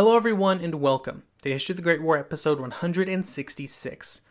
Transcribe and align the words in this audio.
Hello, 0.00 0.16
everyone, 0.16 0.62
and 0.62 0.76
welcome 0.76 1.24
to 1.42 1.52
History 1.52 1.74
of 1.74 1.76
the 1.76 1.82
Great 1.82 2.00
War 2.00 2.16
episode 2.16 2.58
166. 2.58 4.22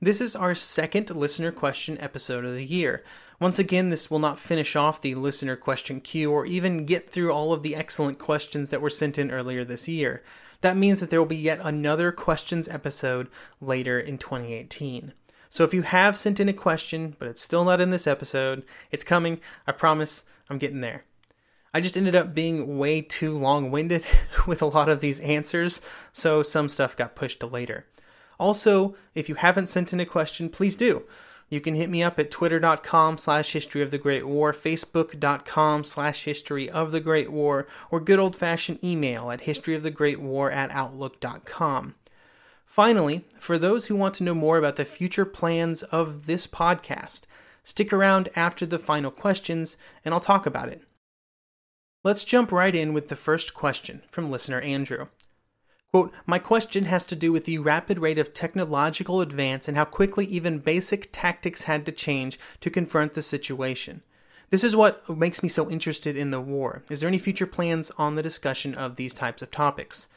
This 0.00 0.20
is 0.20 0.34
our 0.34 0.56
second 0.56 1.10
listener 1.10 1.52
question 1.52 1.96
episode 2.00 2.44
of 2.44 2.54
the 2.54 2.66
year. 2.66 3.04
Once 3.38 3.60
again, 3.60 3.90
this 3.90 4.10
will 4.10 4.18
not 4.18 4.40
finish 4.40 4.74
off 4.74 5.00
the 5.00 5.14
listener 5.14 5.54
question 5.54 6.00
queue 6.00 6.32
or 6.32 6.44
even 6.44 6.86
get 6.86 7.08
through 7.08 7.32
all 7.32 7.52
of 7.52 7.62
the 7.62 7.76
excellent 7.76 8.18
questions 8.18 8.70
that 8.70 8.80
were 8.80 8.90
sent 8.90 9.16
in 9.16 9.30
earlier 9.30 9.64
this 9.64 9.86
year. 9.86 10.24
That 10.60 10.76
means 10.76 10.98
that 10.98 11.10
there 11.10 11.20
will 11.20 11.26
be 11.26 11.36
yet 11.36 11.60
another 11.62 12.10
questions 12.10 12.66
episode 12.66 13.28
later 13.60 14.00
in 14.00 14.18
2018. 14.18 15.12
So 15.50 15.62
if 15.62 15.72
you 15.72 15.82
have 15.82 16.16
sent 16.16 16.40
in 16.40 16.48
a 16.48 16.52
question, 16.52 17.14
but 17.20 17.28
it's 17.28 17.42
still 17.42 17.64
not 17.64 17.80
in 17.80 17.90
this 17.90 18.08
episode, 18.08 18.64
it's 18.90 19.04
coming. 19.04 19.38
I 19.68 19.70
promise 19.70 20.24
I'm 20.50 20.58
getting 20.58 20.80
there. 20.80 21.04
I 21.74 21.80
just 21.80 21.96
ended 21.96 22.14
up 22.14 22.34
being 22.34 22.76
way 22.78 23.00
too 23.00 23.36
long 23.36 23.70
winded 23.70 24.04
with 24.46 24.60
a 24.60 24.66
lot 24.66 24.90
of 24.90 25.00
these 25.00 25.20
answers, 25.20 25.80
so 26.12 26.42
some 26.42 26.68
stuff 26.68 26.96
got 26.96 27.16
pushed 27.16 27.40
to 27.40 27.46
later. 27.46 27.86
Also, 28.38 28.94
if 29.14 29.28
you 29.28 29.36
haven't 29.36 29.68
sent 29.68 29.92
in 29.92 30.00
a 30.00 30.04
question, 30.04 30.50
please 30.50 30.76
do. 30.76 31.04
You 31.48 31.60
can 31.60 31.74
hit 31.74 31.88
me 31.90 32.02
up 32.02 32.18
at 32.18 32.30
twitter.com 32.30 33.18
slash 33.18 33.52
history 33.52 33.82
of 33.82 33.90
the 33.90 33.98
Great 33.98 34.26
War, 34.26 34.52
facebook.com 34.52 35.84
slash 35.84 36.24
history 36.24 36.68
of 36.68 36.92
the 36.92 37.00
Great 37.00 37.30
War, 37.30 37.66
or 37.90 38.00
good 38.00 38.18
old 38.18 38.36
fashioned 38.36 38.82
email 38.84 39.30
at 39.30 39.42
historyofthegreatwar 39.42 40.52
at 40.52 40.70
outlook.com. 40.70 41.94
Finally, 42.66 43.26
for 43.38 43.58
those 43.58 43.86
who 43.86 43.96
want 43.96 44.14
to 44.14 44.24
know 44.24 44.34
more 44.34 44.56
about 44.56 44.76
the 44.76 44.84
future 44.84 45.26
plans 45.26 45.82
of 45.84 46.26
this 46.26 46.46
podcast, 46.46 47.22
stick 47.64 47.92
around 47.92 48.30
after 48.34 48.64
the 48.64 48.78
final 48.78 49.10
questions 49.10 49.76
and 50.04 50.14
I'll 50.14 50.20
talk 50.20 50.46
about 50.46 50.68
it. 50.68 50.82
Let's 52.04 52.24
jump 52.24 52.50
right 52.50 52.74
in 52.74 52.92
with 52.92 53.08
the 53.08 53.16
first 53.16 53.54
question 53.54 54.02
from 54.10 54.28
listener 54.28 54.60
Andrew. 54.60 55.06
Quote, 55.92 56.12
My 56.26 56.40
question 56.40 56.86
has 56.86 57.04
to 57.06 57.14
do 57.14 57.30
with 57.30 57.44
the 57.44 57.58
rapid 57.58 58.00
rate 58.00 58.18
of 58.18 58.34
technological 58.34 59.20
advance 59.20 59.68
and 59.68 59.76
how 59.76 59.84
quickly 59.84 60.26
even 60.26 60.58
basic 60.58 61.10
tactics 61.12 61.62
had 61.64 61.86
to 61.86 61.92
change 61.92 62.40
to 62.60 62.70
confront 62.70 63.12
the 63.12 63.22
situation. 63.22 64.02
This 64.50 64.64
is 64.64 64.74
what 64.74 65.08
makes 65.08 65.44
me 65.44 65.48
so 65.48 65.70
interested 65.70 66.16
in 66.16 66.32
the 66.32 66.40
war. 66.40 66.82
Is 66.90 67.00
there 67.00 67.08
any 67.08 67.18
future 67.18 67.46
plans 67.46 67.92
on 67.96 68.16
the 68.16 68.22
discussion 68.22 68.74
of 68.74 68.96
these 68.96 69.14
types 69.14 69.40
of 69.40 69.52
topics? 69.52 70.08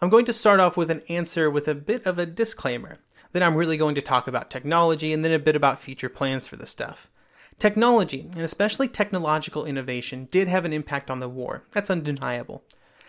I'm 0.00 0.10
going 0.10 0.26
to 0.26 0.32
start 0.32 0.60
off 0.60 0.76
with 0.76 0.92
an 0.92 1.02
answer 1.08 1.50
with 1.50 1.66
a 1.66 1.74
bit 1.74 2.06
of 2.06 2.20
a 2.20 2.26
disclaimer. 2.26 2.98
Then 3.32 3.42
I'm 3.42 3.56
really 3.56 3.76
going 3.76 3.96
to 3.96 4.00
talk 4.00 4.28
about 4.28 4.48
technology 4.48 5.12
and 5.12 5.24
then 5.24 5.32
a 5.32 5.40
bit 5.40 5.56
about 5.56 5.80
future 5.80 6.08
plans 6.08 6.46
for 6.46 6.54
the 6.54 6.66
stuff. 6.66 7.10
Technology, 7.58 8.28
and 8.32 8.42
especially 8.42 8.86
technological 8.86 9.64
innovation, 9.64 10.28
did 10.30 10.46
have 10.46 10.66
an 10.66 10.74
impact 10.74 11.10
on 11.10 11.20
the 11.20 11.28
war. 11.28 11.64
That's 11.72 11.88
undeniable. 11.88 12.62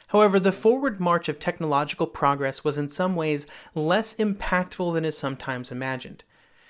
However, 0.08 0.40
the 0.40 0.53
forward 0.53 1.02
march 1.02 1.28
of 1.28 1.38
technological 1.38 2.08
progress 2.08 2.63
was 2.63 2.78
in 2.78 2.88
some 2.88 3.16
ways 3.16 3.46
less 3.75 4.16
impactful 4.16 4.94
than 4.94 5.03
is 5.03 5.18
sometimes 5.18 5.69
imagined. 5.69 6.24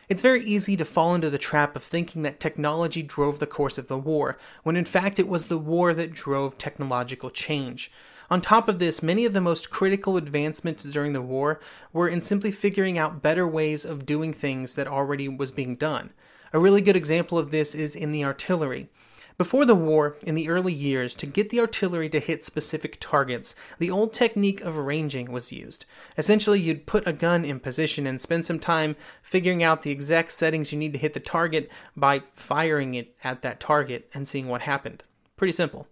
It's 0.10 0.24
very 0.24 0.44
easy 0.44 0.76
to 0.76 0.86
fall 0.86 1.14
into 1.14 1.30
the 1.30 1.38
trap 1.38 1.76
of 1.76 1.84
thinking 1.84 2.24
that 2.24 2.40
technology 2.40 3.04
drove 3.04 3.38
the 3.38 3.46
course 3.46 3.78
of 3.78 3.90
the 3.90 3.98
war, 3.98 4.40
when 4.64 4.76
in 4.76 4.86
fact 4.86 5.20
it 5.20 5.28
was 5.28 5.46
the 5.46 5.58
war 5.60 5.94
that 5.94 6.14
drove 6.14 6.58
technological 6.58 7.30
change. 7.30 7.92
On 8.32 8.42
top 8.42 8.68
of 8.68 8.80
this, 8.80 9.04
many 9.04 9.24
of 9.26 9.34
the 9.34 9.42
most 9.42 9.70
critical 9.70 10.18
advancements 10.18 10.84
during 10.86 11.14
the 11.14 11.22
war 11.22 11.60
were 11.94 12.08
in 12.08 12.22
simply 12.22 12.50
figuring 12.52 12.98
out 12.98 13.22
better 13.22 13.48
ways 13.48 13.86
of 13.86 14.06
doing 14.06 14.34
things 14.34 14.74
that 14.76 14.88
already 14.88 15.30
was 15.30 15.52
being 15.52 15.76
done. 15.76 16.12
A 16.54 16.60
really 16.60 16.82
good 16.82 16.96
example 16.96 17.38
of 17.38 17.52
this 17.52 17.76
is 17.76 17.96
in 17.96 18.12
the 18.12 18.24
artillery. 18.24 18.90
Before 19.38 19.66
the 19.66 19.76
war, 19.76 20.18
in 20.26 20.34
the 20.34 20.50
early 20.50 20.74
years, 20.74 21.14
to 21.16 21.28
get 21.28 21.50
the 21.50 21.60
artillery 21.60 22.10
to 22.10 22.20
hit 22.20 22.44
specific 22.44 22.98
targets, 23.00 23.54
the 23.78 23.92
old 23.92 24.12
technique 24.12 24.62
of 24.62 24.78
ranging 24.78 25.32
was 25.32 25.52
used. 25.52 25.86
Essentially, 26.18 26.60
you'd 26.60 26.88
put 26.88 27.06
a 27.06 27.14
gun 27.14 27.46
in 27.46 27.60
position 27.60 28.08
and 28.08 28.20
spend 28.20 28.48
some 28.48 28.58
time 28.58 28.96
figuring 29.22 29.62
out 29.62 29.84
the 29.84 29.92
exact 29.92 30.32
settings 30.32 30.72
you 30.72 30.80
need 30.80 30.94
to 30.94 31.00
hit 31.00 31.14
the 31.14 31.20
target 31.20 31.70
by 31.96 32.24
firing 32.34 32.96
it 32.96 33.16
at 33.24 33.44
that 33.44 33.60
target 33.60 34.10
and 34.12 34.28
seeing 34.28 34.48
what 34.48 34.64
happened. 34.64 35.04
Pretty 35.36 35.54
simple. 35.54 35.88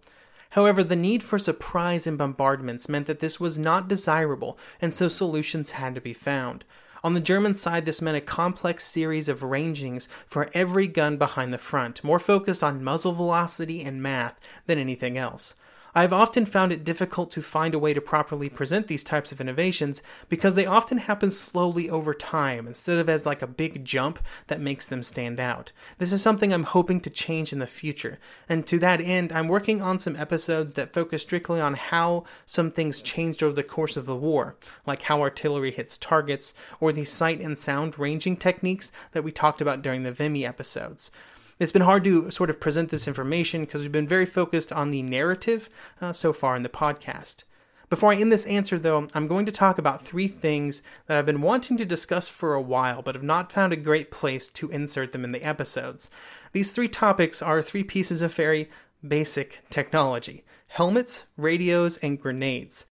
However, 0.50 0.82
the 0.82 0.96
need 0.96 1.22
for 1.22 1.38
surprise 1.38 2.04
and 2.04 2.18
bombardments 2.18 2.88
meant 2.88 3.06
that 3.06 3.20
this 3.20 3.38
was 3.38 3.58
not 3.58 3.86
desirable, 3.86 4.58
and 4.80 4.92
so 4.92 5.06
solutions 5.06 5.72
had 5.72 5.94
to 5.94 6.00
be 6.00 6.12
found. 6.12 6.64
On 7.06 7.14
the 7.14 7.20
German 7.20 7.54
side, 7.54 7.84
this 7.84 8.02
meant 8.02 8.16
a 8.16 8.20
complex 8.20 8.82
series 8.82 9.28
of 9.28 9.44
rangings 9.44 10.08
for 10.26 10.50
every 10.54 10.88
gun 10.88 11.18
behind 11.18 11.54
the 11.54 11.56
front, 11.56 12.02
more 12.02 12.18
focused 12.18 12.64
on 12.64 12.82
muzzle 12.82 13.12
velocity 13.12 13.84
and 13.84 14.02
math 14.02 14.40
than 14.66 14.76
anything 14.76 15.16
else. 15.16 15.54
I've 15.98 16.12
often 16.12 16.44
found 16.44 16.74
it 16.74 16.84
difficult 16.84 17.30
to 17.30 17.40
find 17.40 17.72
a 17.72 17.78
way 17.78 17.94
to 17.94 18.02
properly 18.02 18.50
present 18.50 18.86
these 18.86 19.02
types 19.02 19.32
of 19.32 19.40
innovations 19.40 20.02
because 20.28 20.54
they 20.54 20.66
often 20.66 20.98
happen 20.98 21.30
slowly 21.30 21.88
over 21.88 22.12
time 22.12 22.66
instead 22.66 22.98
of 22.98 23.08
as 23.08 23.24
like 23.24 23.40
a 23.40 23.46
big 23.46 23.82
jump 23.82 24.18
that 24.48 24.60
makes 24.60 24.84
them 24.84 25.02
stand 25.02 25.40
out. 25.40 25.72
This 25.96 26.12
is 26.12 26.20
something 26.20 26.52
I'm 26.52 26.64
hoping 26.64 27.00
to 27.00 27.08
change 27.08 27.50
in 27.50 27.60
the 27.60 27.66
future, 27.66 28.18
and 28.46 28.66
to 28.66 28.78
that 28.80 29.00
end, 29.00 29.32
I'm 29.32 29.48
working 29.48 29.80
on 29.80 29.98
some 29.98 30.16
episodes 30.16 30.74
that 30.74 30.92
focus 30.92 31.22
strictly 31.22 31.62
on 31.62 31.72
how 31.72 32.24
some 32.44 32.70
things 32.70 33.00
changed 33.00 33.42
over 33.42 33.54
the 33.54 33.62
course 33.62 33.96
of 33.96 34.04
the 34.04 34.14
war, 34.14 34.54
like 34.86 35.00
how 35.00 35.22
artillery 35.22 35.70
hits 35.70 35.96
targets, 35.96 36.52
or 36.78 36.92
the 36.92 37.06
sight 37.06 37.40
and 37.40 37.56
sound 37.56 37.98
ranging 37.98 38.36
techniques 38.36 38.92
that 39.12 39.24
we 39.24 39.32
talked 39.32 39.62
about 39.62 39.80
during 39.80 40.02
the 40.02 40.12
Vimy 40.12 40.44
episodes. 40.44 41.10
It's 41.58 41.72
been 41.72 41.82
hard 41.82 42.04
to 42.04 42.30
sort 42.30 42.50
of 42.50 42.60
present 42.60 42.90
this 42.90 43.08
information 43.08 43.62
because 43.62 43.80
we've 43.80 43.90
been 43.90 44.06
very 44.06 44.26
focused 44.26 44.72
on 44.74 44.90
the 44.90 45.00
narrative 45.00 45.70
uh, 46.02 46.12
so 46.12 46.34
far 46.34 46.54
in 46.54 46.62
the 46.62 46.68
podcast. 46.68 47.44
Before 47.88 48.12
I 48.12 48.16
end 48.16 48.30
this 48.30 48.44
answer, 48.44 48.78
though, 48.78 49.08
I'm 49.14 49.26
going 49.26 49.46
to 49.46 49.52
talk 49.52 49.78
about 49.78 50.04
three 50.04 50.28
things 50.28 50.82
that 51.06 51.16
I've 51.16 51.24
been 51.24 51.40
wanting 51.40 51.78
to 51.78 51.86
discuss 51.86 52.28
for 52.28 52.52
a 52.52 52.60
while, 52.60 53.00
but 53.00 53.14
have 53.14 53.24
not 53.24 53.52
found 53.52 53.72
a 53.72 53.76
great 53.76 54.10
place 54.10 54.50
to 54.50 54.68
insert 54.68 55.12
them 55.12 55.24
in 55.24 55.32
the 55.32 55.42
episodes. 55.42 56.10
These 56.52 56.72
three 56.72 56.88
topics 56.88 57.40
are 57.40 57.62
three 57.62 57.84
pieces 57.84 58.20
of 58.20 58.34
very 58.34 58.68
basic 59.06 59.62
technology 59.70 60.44
helmets, 60.68 61.26
radios, 61.38 61.96
and 61.98 62.20
grenades. 62.20 62.86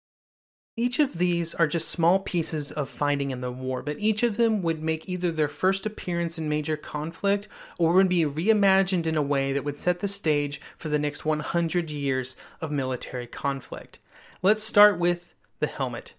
Each 0.76 0.98
of 0.98 1.18
these 1.18 1.54
are 1.54 1.68
just 1.68 1.88
small 1.88 2.18
pieces 2.18 2.72
of 2.72 2.88
fighting 2.88 3.30
in 3.30 3.40
the 3.40 3.52
war, 3.52 3.80
but 3.80 4.00
each 4.00 4.24
of 4.24 4.36
them 4.36 4.60
would 4.62 4.82
make 4.82 5.08
either 5.08 5.30
their 5.30 5.46
first 5.46 5.86
appearance 5.86 6.36
in 6.36 6.48
major 6.48 6.76
conflict 6.76 7.46
or 7.78 7.92
would 7.92 8.08
be 8.08 8.24
reimagined 8.24 9.06
in 9.06 9.16
a 9.16 9.22
way 9.22 9.52
that 9.52 9.62
would 9.62 9.76
set 9.76 10.00
the 10.00 10.08
stage 10.08 10.60
for 10.76 10.88
the 10.88 10.98
next 10.98 11.24
100 11.24 11.92
years 11.92 12.34
of 12.60 12.72
military 12.72 13.28
conflict. 13.28 14.00
Let's 14.42 14.64
start 14.64 14.98
with 14.98 15.32
the 15.60 15.68
helmet. 15.68 16.14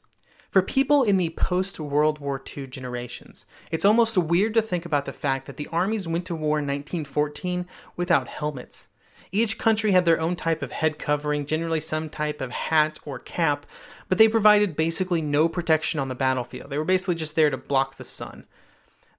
For 0.49 0.61
people 0.61 1.03
in 1.03 1.17
the 1.17 1.31
post 1.31 1.77
World 1.77 2.19
War 2.19 2.41
II 2.55 2.67
generations, 2.67 3.45
it's 3.71 3.83
almost 3.83 4.17
weird 4.17 4.53
to 4.53 4.61
think 4.61 4.85
about 4.85 5.03
the 5.03 5.11
fact 5.11 5.47
that 5.47 5.57
the 5.57 5.67
armies 5.67 6.07
went 6.07 6.25
to 6.27 6.35
war 6.35 6.59
in 6.59 6.65
1914 6.65 7.67
without 7.97 8.29
helmets. 8.29 8.87
Each 9.31 9.57
country 9.57 9.91
had 9.91 10.05
their 10.05 10.19
own 10.19 10.35
type 10.37 10.61
of 10.61 10.71
head 10.71 10.97
covering, 10.97 11.45
generally 11.45 11.81
some 11.81 12.09
type 12.09 12.39
of 12.39 12.51
hat 12.51 12.99
or 13.05 13.19
cap, 13.19 13.65
but 14.07 14.17
they 14.17 14.27
provided 14.27 14.75
basically 14.75 15.21
no 15.21 15.49
protection 15.49 15.99
on 15.99 16.07
the 16.07 16.15
battlefield. 16.15 16.69
They 16.69 16.77
were 16.77 16.85
basically 16.85 17.15
just 17.15 17.35
there 17.35 17.49
to 17.49 17.57
block 17.57 17.95
the 17.95 18.05
sun. 18.05 18.45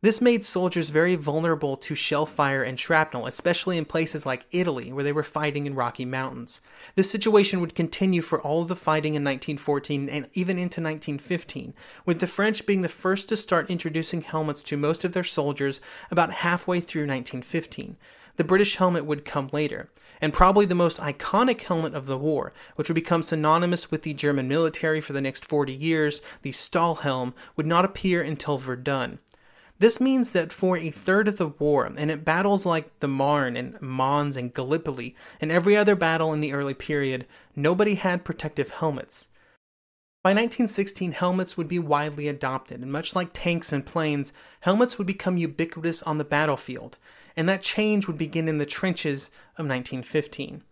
This 0.02 0.20
made 0.20 0.44
soldiers 0.44 0.90
very 0.90 1.16
vulnerable 1.16 1.76
to 1.78 1.94
shell 1.94 2.26
fire 2.26 2.62
and 2.62 2.78
shrapnel, 2.78 3.26
especially 3.26 3.78
in 3.78 3.86
places 3.86 4.26
like 4.26 4.44
Italy, 4.52 4.92
where 4.92 5.02
they 5.02 5.12
were 5.12 5.22
fighting 5.22 5.66
in 5.66 5.74
Rocky 5.74 6.04
Mountains. 6.04 6.60
This 6.94 7.10
situation 7.10 7.60
would 7.60 7.74
continue 7.74 8.20
for 8.20 8.40
all 8.40 8.62
of 8.62 8.68
the 8.68 8.76
fighting 8.76 9.14
in 9.14 9.24
1914 9.24 10.08
and 10.10 10.28
even 10.34 10.58
into 10.58 10.82
1915, 10.82 11.72
with 12.04 12.20
the 12.20 12.26
French 12.26 12.66
being 12.66 12.82
the 12.82 12.88
first 12.88 13.28
to 13.30 13.36
start 13.36 13.70
introducing 13.70 14.20
helmets 14.20 14.62
to 14.64 14.76
most 14.76 15.02
of 15.04 15.12
their 15.12 15.24
soldiers 15.24 15.80
about 16.10 16.30
halfway 16.34 16.78
through 16.78 17.02
1915. 17.02 17.96
The 18.36 18.44
British 18.44 18.76
helmet 18.76 19.06
would 19.06 19.24
come 19.24 19.48
later, 19.52 19.90
and 20.20 20.32
probably 20.32 20.66
the 20.66 20.74
most 20.74 20.98
iconic 20.98 21.62
helmet 21.62 21.94
of 21.94 22.06
the 22.06 22.18
war, 22.18 22.52
which 22.76 22.88
would 22.88 22.94
become 22.94 23.22
synonymous 23.22 23.90
with 23.90 24.02
the 24.02 24.12
German 24.12 24.46
military 24.46 25.00
for 25.00 25.14
the 25.14 25.22
next 25.22 25.44
40 25.44 25.72
years, 25.72 26.20
the 26.42 26.52
Stahlhelm, 26.52 27.32
would 27.56 27.66
not 27.66 27.84
appear 27.84 28.22
until 28.22 28.58
Verdun. 28.58 29.18
This 29.78 30.00
means 30.00 30.32
that 30.32 30.52
for 30.52 30.76
a 30.76 30.90
third 30.90 31.28
of 31.28 31.36
the 31.36 31.48
war, 31.48 31.84
and 31.84 32.10
at 32.10 32.24
battles 32.24 32.64
like 32.64 32.98
the 33.00 33.08
Marne 33.08 33.56
and 33.56 33.80
Mons 33.80 34.36
and 34.36 34.52
Gallipoli, 34.52 35.14
and 35.40 35.52
every 35.52 35.76
other 35.76 35.94
battle 35.94 36.32
in 36.32 36.40
the 36.40 36.52
early 36.52 36.72
period, 36.74 37.26
nobody 37.54 37.94
had 37.94 38.24
protective 38.24 38.70
helmets. 38.70 39.28
By 40.22 40.30
1916, 40.30 41.12
helmets 41.12 41.56
would 41.56 41.68
be 41.68 41.78
widely 41.78 42.26
adopted, 42.26 42.80
and 42.80 42.90
much 42.90 43.14
like 43.14 43.30
tanks 43.32 43.72
and 43.72 43.84
planes, 43.84 44.32
helmets 44.60 44.98
would 44.98 45.06
become 45.06 45.36
ubiquitous 45.36 46.02
on 46.02 46.18
the 46.18 46.24
battlefield, 46.24 46.98
and 47.36 47.48
that 47.48 47.62
change 47.62 48.06
would 48.06 48.18
begin 48.18 48.48
in 48.48 48.58
the 48.58 48.66
trenches 48.66 49.28
of 49.56 49.66
1915. 49.66 50.62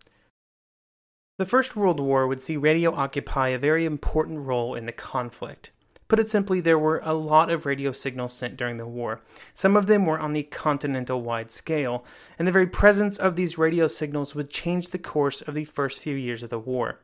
The 1.36 1.46
First 1.46 1.74
World 1.74 1.98
War 1.98 2.26
would 2.26 2.40
see 2.40 2.56
radio 2.56 2.94
occupy 2.94 3.48
a 3.48 3.58
very 3.58 3.84
important 3.84 4.46
role 4.46 4.74
in 4.74 4.86
the 4.86 4.92
conflict. 4.92 5.70
Put 6.06 6.20
it 6.20 6.30
simply, 6.30 6.60
there 6.60 6.78
were 6.78 7.00
a 7.02 7.14
lot 7.14 7.50
of 7.50 7.66
radio 7.66 7.90
signals 7.90 8.32
sent 8.32 8.56
during 8.56 8.76
the 8.76 8.86
war. 8.86 9.20
Some 9.54 9.76
of 9.76 9.86
them 9.86 10.06
were 10.06 10.20
on 10.20 10.32
the 10.32 10.42
continental 10.44 11.22
wide 11.22 11.50
scale, 11.50 12.04
and 12.38 12.46
the 12.46 12.52
very 12.52 12.66
presence 12.66 13.16
of 13.16 13.36
these 13.36 13.58
radio 13.58 13.88
signals 13.88 14.34
would 14.34 14.50
change 14.50 14.90
the 14.90 14.98
course 14.98 15.40
of 15.40 15.54
the 15.54 15.64
first 15.64 16.02
few 16.02 16.14
years 16.14 16.42
of 16.42 16.50
the 16.50 16.58
war. 16.58 17.00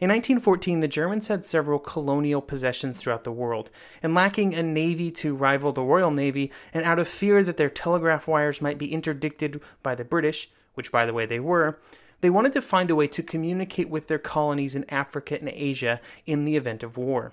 In 0.00 0.08
1914, 0.08 0.80
the 0.80 0.88
Germans 0.88 1.28
had 1.28 1.44
several 1.44 1.78
colonial 1.78 2.40
possessions 2.40 2.96
throughout 2.96 3.24
the 3.24 3.30
world, 3.30 3.70
and 4.02 4.14
lacking 4.14 4.54
a 4.54 4.62
navy 4.62 5.10
to 5.10 5.34
rival 5.34 5.72
the 5.72 5.82
Royal 5.82 6.10
Navy, 6.10 6.50
and 6.72 6.86
out 6.86 6.98
of 6.98 7.06
fear 7.06 7.44
that 7.44 7.58
their 7.58 7.68
telegraph 7.68 8.26
wires 8.26 8.62
might 8.62 8.78
be 8.78 8.94
interdicted 8.94 9.60
by 9.82 9.94
the 9.94 10.04
British, 10.04 10.50
which 10.72 10.90
by 10.90 11.04
the 11.04 11.12
way 11.12 11.26
they 11.26 11.38
were, 11.38 11.78
they 12.22 12.30
wanted 12.30 12.54
to 12.54 12.62
find 12.62 12.90
a 12.90 12.94
way 12.94 13.08
to 13.08 13.22
communicate 13.22 13.90
with 13.90 14.06
their 14.06 14.18
colonies 14.18 14.74
in 14.74 14.88
Africa 14.88 15.38
and 15.38 15.50
Asia 15.50 16.00
in 16.24 16.46
the 16.46 16.56
event 16.56 16.82
of 16.82 16.96
war. 16.96 17.32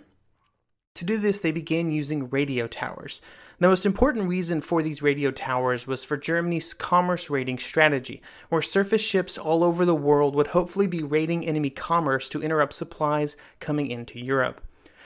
To 0.95 1.05
do 1.05 1.17
this, 1.17 1.39
they 1.39 1.53
began 1.53 1.91
using 1.91 2.29
radio 2.29 2.67
towers. 2.67 3.21
The 3.59 3.67
most 3.67 3.87
important 3.87 4.29
reason 4.29 4.61
for 4.61 4.83
these 4.83 5.01
radio 5.01 5.31
towers 5.31 5.87
was 5.87 6.03
for 6.03 6.15
Germany's 6.15 6.75
commerce 6.75 7.27
raiding 7.27 7.57
strategy, 7.57 8.21
where 8.49 8.61
surface 8.61 9.01
ships 9.01 9.35
all 9.35 9.63
over 9.63 9.83
the 9.83 9.95
world 9.95 10.35
would 10.35 10.47
hopefully 10.47 10.85
be 10.85 11.01
raiding 11.01 11.43
enemy 11.43 11.71
commerce 11.71 12.29
to 12.29 12.43
interrupt 12.43 12.73
supplies 12.73 13.35
coming 13.59 13.89
into 13.89 14.19
Europe. 14.19 14.61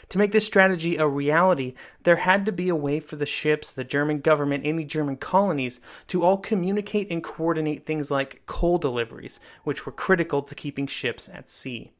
To 0.09 0.17
make 0.17 0.33
this 0.33 0.45
strategy 0.45 0.97
a 0.97 1.07
reality, 1.07 1.75
there 2.03 2.17
had 2.17 2.45
to 2.45 2.51
be 2.51 2.67
a 2.67 2.75
way 2.75 2.99
for 2.99 3.15
the 3.15 3.25
ships, 3.25 3.71
the 3.71 3.85
German 3.85 4.19
government, 4.19 4.65
and 4.65 4.77
the 4.77 4.83
German 4.83 5.15
colonies 5.15 5.79
to 6.07 6.21
all 6.21 6.37
communicate 6.37 7.09
and 7.09 7.23
coordinate 7.23 7.85
things 7.85 8.11
like 8.11 8.45
coal 8.47 8.77
deliveries, 8.77 9.39
which 9.63 9.85
were 9.85 9.93
critical 9.93 10.41
to 10.41 10.55
keeping 10.55 10.87
ships 10.87 11.29
at 11.29 11.49
sea. 11.49 11.93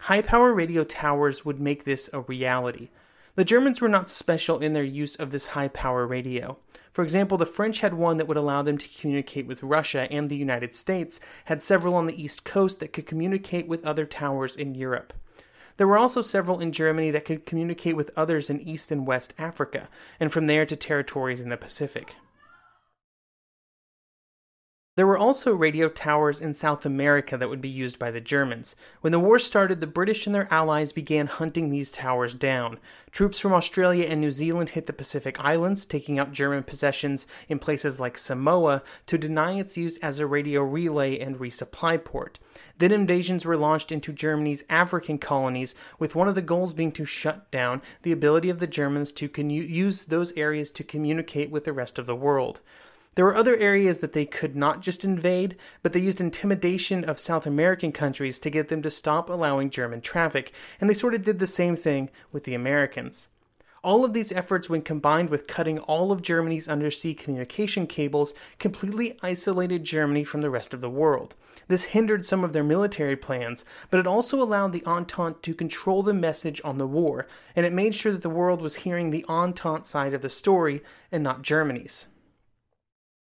High 0.00 0.22
power 0.22 0.52
radio 0.52 0.82
towers 0.82 1.44
would 1.44 1.60
make 1.60 1.84
this 1.84 2.10
a 2.12 2.22
reality. 2.22 2.88
The 3.34 3.44
Germans 3.44 3.80
were 3.80 3.88
not 3.88 4.10
special 4.10 4.58
in 4.58 4.74
their 4.74 4.84
use 4.84 5.16
of 5.16 5.30
this 5.30 5.46
high 5.46 5.68
power 5.68 6.06
radio. 6.06 6.58
For 6.92 7.02
example, 7.02 7.38
the 7.38 7.46
French 7.46 7.80
had 7.80 7.94
one 7.94 8.18
that 8.18 8.28
would 8.28 8.36
allow 8.36 8.60
them 8.60 8.76
to 8.76 9.00
communicate 9.00 9.46
with 9.46 9.62
Russia, 9.62 10.06
and 10.10 10.28
the 10.28 10.36
United 10.36 10.76
States 10.76 11.18
had 11.46 11.62
several 11.62 11.94
on 11.94 12.06
the 12.06 12.22
East 12.22 12.44
Coast 12.44 12.78
that 12.80 12.92
could 12.92 13.06
communicate 13.06 13.66
with 13.66 13.86
other 13.86 14.04
towers 14.04 14.54
in 14.54 14.74
Europe. 14.74 15.14
There 15.78 15.86
were 15.86 15.96
also 15.96 16.20
several 16.20 16.60
in 16.60 16.72
Germany 16.72 17.10
that 17.12 17.24
could 17.24 17.46
communicate 17.46 17.96
with 17.96 18.10
others 18.14 18.50
in 18.50 18.60
East 18.60 18.90
and 18.90 19.06
West 19.06 19.32
Africa, 19.38 19.88
and 20.20 20.30
from 20.30 20.44
there 20.44 20.66
to 20.66 20.76
territories 20.76 21.40
in 21.40 21.48
the 21.48 21.56
Pacific. 21.56 22.16
There 24.94 25.06
were 25.06 25.16
also 25.16 25.54
radio 25.54 25.88
towers 25.88 26.38
in 26.38 26.52
South 26.52 26.84
America 26.84 27.38
that 27.38 27.48
would 27.48 27.62
be 27.62 27.68
used 27.70 27.98
by 27.98 28.10
the 28.10 28.20
Germans. 28.20 28.76
When 29.00 29.10
the 29.10 29.18
war 29.18 29.38
started, 29.38 29.80
the 29.80 29.86
British 29.86 30.26
and 30.26 30.34
their 30.34 30.52
allies 30.52 30.92
began 30.92 31.28
hunting 31.28 31.70
these 31.70 31.92
towers 31.92 32.34
down. 32.34 32.78
Troops 33.10 33.38
from 33.38 33.54
Australia 33.54 34.04
and 34.04 34.20
New 34.20 34.30
Zealand 34.30 34.68
hit 34.68 34.84
the 34.84 34.92
Pacific 34.92 35.42
Islands, 35.42 35.86
taking 35.86 36.18
out 36.18 36.32
German 36.32 36.62
possessions 36.62 37.26
in 37.48 37.58
places 37.58 38.00
like 38.00 38.18
Samoa 38.18 38.82
to 39.06 39.16
deny 39.16 39.58
its 39.58 39.78
use 39.78 39.96
as 40.02 40.18
a 40.18 40.26
radio 40.26 40.60
relay 40.60 41.18
and 41.18 41.38
resupply 41.38 41.96
port. 41.96 42.38
Then 42.76 42.92
invasions 42.92 43.46
were 43.46 43.56
launched 43.56 43.92
into 43.92 44.12
Germany's 44.12 44.62
African 44.68 45.16
colonies, 45.16 45.74
with 45.98 46.14
one 46.14 46.28
of 46.28 46.34
the 46.34 46.42
goals 46.42 46.74
being 46.74 46.92
to 46.92 47.06
shut 47.06 47.50
down 47.50 47.80
the 48.02 48.12
ability 48.12 48.50
of 48.50 48.58
the 48.58 48.66
Germans 48.66 49.10
to 49.12 49.30
con- 49.30 49.48
use 49.48 50.04
those 50.04 50.36
areas 50.36 50.70
to 50.72 50.84
communicate 50.84 51.50
with 51.50 51.64
the 51.64 51.72
rest 51.72 51.98
of 51.98 52.04
the 52.04 52.14
world. 52.14 52.60
There 53.14 53.26
were 53.26 53.36
other 53.36 53.56
areas 53.56 53.98
that 53.98 54.14
they 54.14 54.24
could 54.24 54.56
not 54.56 54.80
just 54.80 55.04
invade, 55.04 55.56
but 55.82 55.92
they 55.92 56.00
used 56.00 56.20
intimidation 56.20 57.04
of 57.04 57.20
South 57.20 57.46
American 57.46 57.92
countries 57.92 58.38
to 58.38 58.48
get 58.48 58.68
them 58.68 58.80
to 58.82 58.90
stop 58.90 59.28
allowing 59.28 59.68
German 59.68 60.00
traffic, 60.00 60.50
and 60.80 60.88
they 60.88 60.94
sort 60.94 61.12
of 61.12 61.22
did 61.22 61.38
the 61.38 61.46
same 61.46 61.76
thing 61.76 62.08
with 62.32 62.44
the 62.44 62.54
Americans. 62.54 63.28
All 63.84 64.04
of 64.04 64.14
these 64.14 64.32
efforts, 64.32 64.70
when 64.70 64.80
combined 64.80 65.28
with 65.28 65.46
cutting 65.46 65.80
all 65.80 66.10
of 66.10 66.22
Germany's 66.22 66.68
undersea 66.68 67.12
communication 67.12 67.86
cables, 67.86 68.32
completely 68.58 69.18
isolated 69.22 69.84
Germany 69.84 70.24
from 70.24 70.40
the 70.40 70.50
rest 70.50 70.72
of 70.72 70.80
the 70.80 70.88
world. 70.88 71.34
This 71.68 71.84
hindered 71.84 72.24
some 72.24 72.44
of 72.44 72.54
their 72.54 72.64
military 72.64 73.16
plans, 73.16 73.64
but 73.90 74.00
it 74.00 74.06
also 74.06 74.40
allowed 74.40 74.72
the 74.72 74.86
Entente 74.86 75.42
to 75.42 75.52
control 75.52 76.02
the 76.02 76.14
message 76.14 76.62
on 76.64 76.78
the 76.78 76.86
war, 76.86 77.26
and 77.54 77.66
it 77.66 77.72
made 77.74 77.94
sure 77.94 78.12
that 78.12 78.22
the 78.22 78.30
world 78.30 78.62
was 78.62 78.76
hearing 78.76 79.10
the 79.10 79.26
Entente 79.28 79.86
side 79.86 80.14
of 80.14 80.22
the 80.22 80.30
story 80.30 80.80
and 81.10 81.22
not 81.22 81.42
Germany's. 81.42 82.06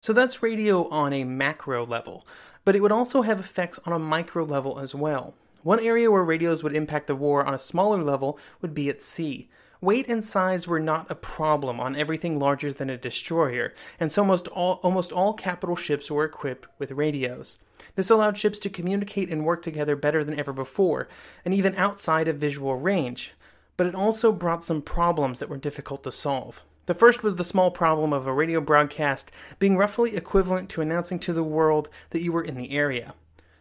So 0.04 0.12
that's 0.12 0.44
radio 0.44 0.90
on 0.90 1.14
a 1.14 1.24
macro 1.24 1.86
level, 1.86 2.28
but 2.66 2.76
it 2.76 2.82
would 2.82 2.92
also 2.92 3.22
have 3.22 3.40
effects 3.40 3.80
on 3.86 3.94
a 3.94 3.98
micro 3.98 4.44
level 4.44 4.78
as 4.78 4.94
well. 4.94 5.34
One 5.62 5.80
area 5.80 6.12
where 6.12 6.26
radios 6.26 6.62
would 6.62 6.76
impact 6.76 7.08
the 7.08 7.16
war 7.16 7.46
on 7.46 7.54
a 7.54 7.58
smaller 7.58 8.04
level 8.04 8.38
would 8.60 8.74
be 8.74 8.90
at 8.90 9.00
sea. 9.00 9.48
Weight 9.80 10.10
and 10.10 10.22
size 10.22 10.68
were 10.68 10.82
not 10.82 11.10
a 11.10 11.16
problem 11.16 11.80
on 11.80 11.96
everything 11.96 12.38
larger 12.38 12.74
than 12.74 12.90
a 12.90 12.98
destroyer, 12.98 13.74
and 13.98 14.12
so 14.12 14.24
almost 14.24 14.50
all, 14.50 14.82
almost 14.84 15.14
all 15.14 15.32
capital 15.32 15.78
ships 15.78 16.12
were 16.12 16.26
equipped 16.26 16.68
with 16.78 16.92
radios. 16.92 17.60
This 17.96 18.10
allowed 18.10 18.38
ships 18.38 18.60
to 18.60 18.70
communicate 18.70 19.30
and 19.30 19.46
work 19.46 19.62
together 19.62 19.96
better 19.96 20.22
than 20.26 20.38
ever 20.38 20.52
before, 20.52 21.08
and 21.46 21.54
even 21.54 21.76
outside 21.76 22.28
of 22.28 22.36
visual 22.36 22.76
range. 22.76 23.36
But 23.78 23.88
it 23.88 23.96
also 23.96 24.34
brought 24.34 24.66
some 24.66 24.82
problems 24.82 25.40
that 25.40 25.48
were 25.48 25.56
difficult 25.56 26.04
to 26.04 26.12
solve. 26.12 26.62
The 26.86 26.94
first 26.94 27.24
was 27.24 27.38
the 27.38 27.46
small 27.46 27.72
problem 27.72 28.12
of 28.12 28.28
a 28.28 28.34
radio 28.34 28.60
broadcast 28.60 29.32
being 29.58 29.78
roughly 29.78 30.18
equivalent 30.18 30.70
to 30.70 30.82
announcing 30.82 31.18
to 31.20 31.32
the 31.32 31.44
world 31.44 31.88
that 32.10 32.22
you 32.22 32.34
were 32.34 32.44
in 32.44 32.56
the 32.56 32.72
area. 32.72 33.14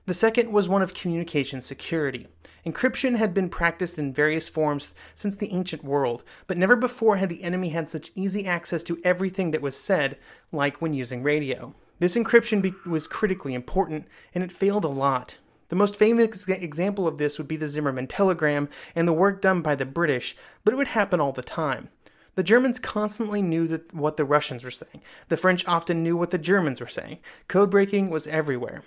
The 0.07 0.15
second 0.15 0.51
was 0.51 0.69
one 0.69 0.83
of 0.83 0.95
communication 0.95 1.63
security. 1.63 2.27
Encryption 2.67 3.17
had 3.17 3.33
been 3.33 3.49
practiced 3.49 3.97
in 3.97 4.13
various 4.13 4.49
forms 4.49 4.93
since 5.15 5.37
the 5.37 5.53
ancient 5.53 5.85
world, 5.85 6.25
but 6.49 6.59
never 6.59 6.75
before 6.75 7.17
had 7.17 7.29
the 7.29 7.45
enemy 7.45 7.69
had 7.69 7.89
such 7.89 8.11
easy 8.17 8.45
access 8.45 8.83
to 8.85 9.01
everything 9.05 9.53
that 9.53 9.63
was 9.63 9.77
said, 9.77 10.17
like 10.51 10.83
when 10.83 10.93
using 10.93 11.23
radio. 11.23 11.75
This 12.01 12.17
encryption 12.17 12.61
be- 12.61 12.75
was 12.85 13.07
critically 13.07 13.55
important, 13.55 14.09
and 14.35 14.43
it 14.43 14.51
failed 14.51 14.85
a 14.85 14.89
lot. 14.89 15.39
The 15.69 15.77
most 15.77 15.95
famous 15.97 16.49
example 16.49 17.07
of 17.07 17.19
this 17.19 17.39
would 17.39 17.49
be 17.49 17.57
the 17.57 17.69
Zimmermann 17.69 18.09
telegram 18.09 18.69
and 18.97 19.07
the 19.07 19.13
work 19.13 19.41
done 19.41 19.63
by 19.63 19.77
the 19.77 19.87
British, 19.87 20.37
but 20.65 20.75
it 20.75 20.77
would 20.77 20.89
happen 20.89 21.21
all 21.21 21.33
the 21.33 21.43
time. 21.43 21.89
The 22.35 22.43
Germans 22.43 22.79
constantly 22.79 23.43
knew 23.43 23.67
that 23.69 23.93
what 23.95 24.17
the 24.17 24.25
Russians 24.25 24.65
were 24.65 24.71
saying. 24.71 25.03
The 25.29 25.37
French 25.37 25.67
often 25.67 26.03
knew 26.03 26.17
what 26.17 26.31
the 26.31 26.39
Germans 26.39 26.81
were 26.81 26.87
saying. 26.89 27.19
Code 27.47 27.71
breaking 27.71 28.09
was 28.09 28.27
everywhere. 28.27 28.83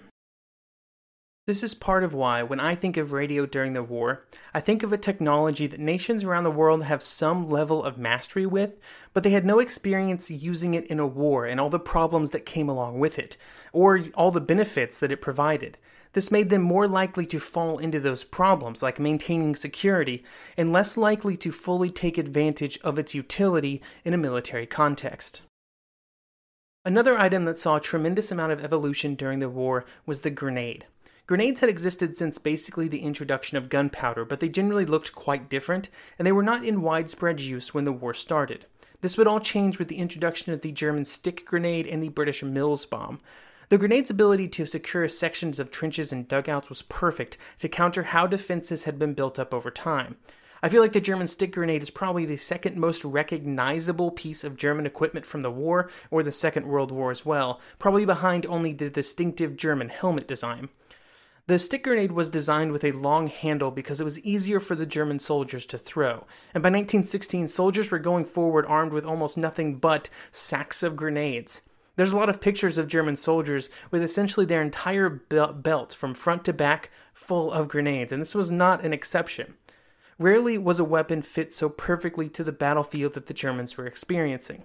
This 1.48 1.62
is 1.62 1.75
part 1.75 2.04
of 2.04 2.12
why, 2.12 2.42
when 2.42 2.60
I 2.60 2.74
think 2.74 2.98
of 2.98 3.12
radio 3.12 3.46
during 3.46 3.74
the 3.74 3.84
war, 3.84 4.25
I 4.52 4.60
think 4.60 4.82
of 4.82 4.92
a 4.92 4.98
technology 4.98 5.68
that 5.68 5.80
nations 5.80 6.24
around 6.24 6.44
the 6.44 6.50
world 6.50 6.84
have 6.84 7.04
some 7.04 7.48
level 7.48 7.84
of 7.84 8.00
mastery 8.00 8.48
with, 8.48 8.80
but 9.14 9.22
they 9.22 9.30
had 9.30 9.46
no 9.46 9.60
experience 9.60 10.32
using 10.32 10.74
it 10.74 10.88
in 10.88 11.00
a 11.00 11.06
war 11.06 11.46
and 11.46 11.60
all 11.60 11.70
the 11.70 11.78
problems 11.78 12.32
that 12.32 12.48
came 12.48 12.68
along 12.68 13.00
with 13.00 13.20
it, 13.20 13.38
or 13.74 14.02
all 14.16 14.32
the 14.32 14.42
benefits 14.42 14.98
that 14.98 15.12
it 15.12 15.22
provided. 15.22 15.78
This 16.15 16.31
made 16.31 16.50
them 16.50 16.62
more 16.62 16.88
likely 16.88 17.25
to 17.25 17.41
fall 17.41 17.77
into 17.77 18.00
those 18.00 18.24
problems, 18.24 18.81
like 18.81 19.01
maintaining 19.01 19.53
security, 19.53 20.24
and 20.55 20.72
less 20.72 20.95
likely 20.95 21.36
to 21.36 21.51
fully 21.51 21.89
take 21.89 22.17
advantage 22.17 22.79
of 22.86 22.98
its 22.98 23.13
utility 23.13 23.81
in 24.05 24.13
a 24.13 24.17
military 24.17 24.65
context. 24.65 25.41
Another 26.86 27.17
item 27.17 27.43
that 27.43 27.57
saw 27.57 27.75
a 27.75 27.81
tremendous 27.81 28.31
amount 28.31 28.53
of 28.53 28.63
evolution 28.63 29.15
during 29.15 29.39
the 29.39 29.50
war 29.50 29.84
was 30.05 30.22
the 30.22 30.29
grenade. 30.29 30.86
Grenades 31.27 31.60
had 31.60 31.67
existed 31.67 32.15
since 32.15 32.38
basically 32.38 32.88
the 32.88 33.00
introduction 33.00 33.57
of 33.57 33.67
gunpowder, 33.67 34.24
but 34.24 34.39
they 34.39 34.48
generally 34.48 34.86
looked 34.86 35.15
quite 35.15 35.50
different, 35.50 35.89
and 36.17 36.25
they 36.25 36.31
were 36.31 36.41
not 36.41 36.63
in 36.63 36.81
widespread 36.81 37.41
use 37.41 37.74
when 37.74 37.84
the 37.84 37.91
war 37.91 38.13
started. 38.13 38.65
This 39.01 39.17
would 39.17 39.27
all 39.27 39.41
change 39.41 39.77
with 39.79 39.89
the 39.89 39.98
introduction 39.98 40.53
of 40.53 40.62
the 40.62 40.72
German 40.72 41.03
stick 41.03 41.45
grenade 41.45 41.86
and 41.86 42.01
the 42.01 42.07
British 42.07 42.41
Mills 42.41 42.86
bomb. 42.86 43.19
The 43.69 43.79
grenade's 43.79 44.12
ability 44.12 44.48
to 44.50 44.67
secure 44.67 45.07
sections 45.07 45.60
of 45.60 45.72
trenches 45.72 46.12
and 46.12 46.27
dugouts 46.27 46.69
was 46.69 46.84
perfect 46.84 47.38
to 47.60 47.67
counter 47.67 48.03
how 48.03 48.27
defenses 48.27 48.84
had 48.84 49.00
been 49.00 49.15
built 49.15 49.39
up 49.39 49.55
over 49.55 49.72
time. 49.72 50.17
I 50.62 50.69
feel 50.69 50.81
like 50.81 50.93
the 50.93 51.01
German 51.01 51.27
stick 51.27 51.53
grenade 51.53 51.81
is 51.81 51.89
probably 51.89 52.25
the 52.25 52.38
second 52.38 52.77
most 52.77 53.03
recognizable 53.03 54.12
piece 54.12 54.43
of 54.43 54.55
German 54.55 54.86
equipment 54.86 55.25
from 55.25 55.41
the 55.41 55.51
war, 55.51 55.89
or 56.12 56.22
the 56.22 56.31
Second 56.31 56.67
World 56.67 56.91
War 56.91 57.10
as 57.10 57.25
well, 57.25 57.60
probably 57.79 58.05
behind 58.05 58.45
only 58.45 58.72
the 58.72 58.89
distinctive 58.89 59.57
German 59.57 59.89
helmet 59.89 60.27
design. 60.27 60.69
The 61.48 61.60
stick 61.60 61.84
grenade 61.84 62.12
was 62.12 62.29
designed 62.29 62.72
with 62.72 62.84
a 62.84 62.91
long 62.91 63.27
handle 63.27 63.69
because 63.69 64.00
it 64.01 64.05
was 64.05 64.19
easier 64.22 64.60
for 64.60 64.75
the 64.75 64.88
German 64.88 65.19
soldiers 65.19 65.65
to 65.67 65.77
throw, 65.77 66.25
and 66.53 66.63
by 66.63 66.69
1916, 66.69 67.48
soldiers 67.48 67.91
were 67.91 68.00
going 68.00 68.25
forward 68.25 68.65
armed 68.67 68.93
with 68.93 69.05
almost 69.05 69.38
nothing 69.38 69.75
but 69.75 70.10
sacks 70.31 70.81
of 70.81 70.95
grenades. 70.95 71.62
There's 71.96 72.12
a 72.12 72.18
lot 72.18 72.30
of 72.30 72.42
pictures 72.42 72.78
of 72.78 72.88
German 72.88 73.16
soldiers 73.16 73.70
with 73.92 74.04
essentially 74.04 74.46
their 74.46 74.62
entire 74.62 75.10
belt 75.10 75.94
from 75.94 76.14
front 76.14 76.44
to 76.46 76.54
back 76.54 76.92
full 77.14 77.52
of 77.52 77.68
grenades, 77.68 78.12
and 78.12 78.22
this 78.22 78.36
was 78.36 78.52
not 78.52 78.84
an 78.84 78.94
exception. 78.94 79.56
Rarely 80.18 80.58
was 80.58 80.80
a 80.80 80.86
weapon 80.86 81.22
fit 81.22 81.54
so 81.54 81.70
perfectly 81.70 82.30
to 82.30 82.44
the 82.44 82.52
battlefield 82.52 83.14
that 83.14 83.28
the 83.28 83.34
Germans 83.34 83.78
were 83.78 83.88
experiencing. 83.88 84.64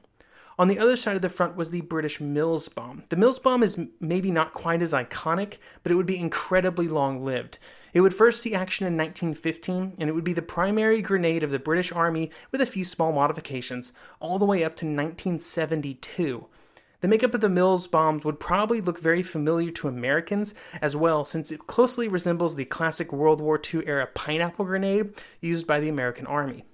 On 0.59 0.69
the 0.69 0.79
other 0.79 0.97
side 0.97 1.17
of 1.17 1.23
the 1.23 1.29
front 1.29 1.57
was 1.57 1.71
the 1.71 1.81
British 1.81 2.21
Mills 2.21 2.69
bomb. 2.69 3.05
The 3.09 3.17
Mills 3.17 3.39
bomb 3.39 3.63
is 3.63 3.81
maybe 3.99 4.31
not 4.31 4.53
quite 4.53 4.83
as 4.83 4.93
iconic, 4.93 5.57
but 5.83 5.91
it 5.91 5.95
would 5.95 6.07
be 6.07 6.19
incredibly 6.19 6.87
long 6.87 7.25
lived. 7.25 7.59
It 7.95 8.03
would 8.03 8.15
first 8.15 8.43
see 8.43 8.55
action 8.55 8.87
in 8.87 8.97
1915, 8.97 9.95
and 9.99 10.09
it 10.09 10.13
would 10.13 10.23
be 10.23 10.35
the 10.35 10.43
primary 10.43 11.01
grenade 11.01 11.43
of 11.43 11.51
the 11.51 11.59
British 11.59 11.93
Army 11.93 12.31
with 12.53 12.61
a 12.61 12.67
few 12.67 12.85
small 12.85 13.11
modifications, 13.11 13.93
all 14.21 14.39
the 14.39 14.45
way 14.45 14.63
up 14.63 14.77
to 14.77 14.85
1972. 14.85 16.47
The 17.01 17.09
makeup 17.09 17.33
of 17.33 17.41
the 17.41 17.49
Mills 17.49 17.87
bombs 17.87 18.25
would 18.25 18.39
probably 18.39 18.83
look 18.83 19.01
very 19.01 19.23
familiar 19.23 19.71
to 19.71 19.89
Americans 19.89 20.55
as 20.83 20.95
well, 20.95 21.25
since 21.25 21.51
it 21.51 21.67
closely 21.67 22.09
resembles 22.09 22.57
the 22.57 22.67
classic 22.67 23.11
World 23.11 23.41
War 23.41 23.59
II 23.59 23.87
era 23.87 24.07
pineapple 24.07 24.67
grenade 24.67 25.15
used 25.41 25.67
by 25.67 25.81
the 25.81 25.89
American 25.89 26.27
Army. 26.27 26.65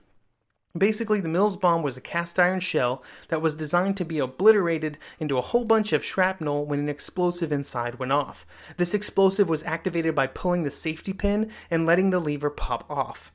Basically, 0.76 1.20
the 1.20 1.28
Mills 1.28 1.56
bomb 1.56 1.82
was 1.82 1.96
a 1.96 2.00
cast 2.00 2.40
iron 2.40 2.60
shell 2.60 3.04
that 3.28 3.40
was 3.40 3.54
designed 3.54 3.96
to 3.98 4.04
be 4.04 4.18
obliterated 4.18 4.98
into 5.20 5.38
a 5.38 5.42
whole 5.42 5.64
bunch 5.64 5.92
of 5.92 6.04
shrapnel 6.04 6.66
when 6.66 6.80
an 6.80 6.88
explosive 6.88 7.52
inside 7.52 7.94
went 7.94 8.12
off. 8.12 8.44
This 8.76 8.94
explosive 8.94 9.48
was 9.48 9.62
activated 9.62 10.14
by 10.14 10.26
pulling 10.26 10.64
the 10.64 10.70
safety 10.72 11.12
pin 11.12 11.50
and 11.70 11.86
letting 11.86 12.10
the 12.10 12.20
lever 12.20 12.50
pop 12.50 12.84
off. 12.90 13.32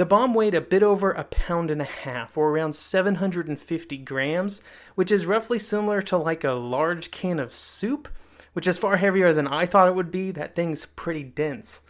The 0.00 0.06
bomb 0.06 0.32
weighed 0.32 0.54
a 0.54 0.62
bit 0.62 0.82
over 0.82 1.10
a 1.10 1.24
pound 1.24 1.70
and 1.70 1.82
a 1.82 1.84
half, 1.84 2.38
or 2.38 2.48
around 2.48 2.72
750 2.72 3.98
grams, 3.98 4.62
which 4.94 5.12
is 5.12 5.26
roughly 5.26 5.58
similar 5.58 6.00
to 6.00 6.16
like 6.16 6.42
a 6.42 6.52
large 6.52 7.10
can 7.10 7.38
of 7.38 7.52
soup, 7.52 8.08
which 8.54 8.66
is 8.66 8.78
far 8.78 8.96
heavier 8.96 9.34
than 9.34 9.46
I 9.46 9.66
thought 9.66 9.88
it 9.88 9.94
would 9.94 10.10
be. 10.10 10.30
That 10.30 10.56
thing's 10.56 10.86
pretty 10.86 11.22
dense. 11.22 11.82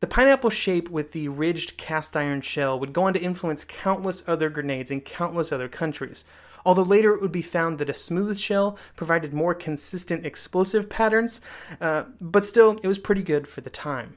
The 0.00 0.06
pineapple 0.06 0.48
shape 0.48 0.88
with 0.88 1.12
the 1.12 1.28
ridged 1.28 1.76
cast 1.76 2.16
iron 2.16 2.40
shell 2.40 2.80
would 2.80 2.94
go 2.94 3.02
on 3.02 3.12
to 3.12 3.20
influence 3.20 3.66
countless 3.66 4.26
other 4.26 4.48
grenades 4.48 4.90
in 4.90 5.02
countless 5.02 5.52
other 5.52 5.68
countries, 5.68 6.24
although 6.64 6.80
later 6.80 7.12
it 7.12 7.20
would 7.20 7.32
be 7.32 7.42
found 7.42 7.76
that 7.76 7.90
a 7.90 7.94
smooth 7.94 8.38
shell 8.38 8.78
provided 8.96 9.34
more 9.34 9.54
consistent 9.54 10.24
explosive 10.24 10.88
patterns, 10.88 11.42
uh, 11.82 12.04
but 12.18 12.46
still, 12.46 12.80
it 12.82 12.88
was 12.88 12.98
pretty 12.98 13.22
good 13.22 13.46
for 13.46 13.60
the 13.60 13.68
time. 13.68 14.16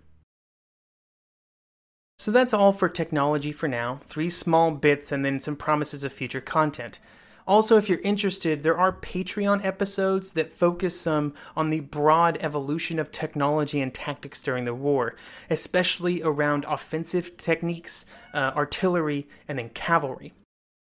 So 2.25 2.31
that's 2.31 2.55
all 2.55 2.71
for 2.71 2.89
technology 2.89 3.51
for 3.51 3.67
now. 3.67 3.99
Three 4.07 4.31
small 4.31 4.71
bits 4.71 5.11
and 5.11 5.23
then 5.23 5.39
some 5.39 5.55
promises 5.55 6.03
of 6.03 6.11
future 6.11 6.41
content. 6.41 6.97
Also, 7.45 7.77
if 7.77 7.87
you're 7.87 7.99
interested, 7.99 8.63
there 8.63 8.79
are 8.79 8.91
Patreon 8.91 9.63
episodes 9.63 10.33
that 10.33 10.51
focus 10.51 11.05
um, 11.05 11.35
on 11.55 11.69
the 11.69 11.81
broad 11.81 12.39
evolution 12.41 12.97
of 12.97 13.11
technology 13.11 13.79
and 13.79 13.93
tactics 13.93 14.41
during 14.41 14.65
the 14.65 14.73
war, 14.73 15.15
especially 15.51 16.23
around 16.23 16.65
offensive 16.67 17.37
techniques, 17.37 18.07
uh, 18.33 18.53
artillery, 18.55 19.27
and 19.47 19.59
then 19.59 19.69
cavalry. 19.69 20.33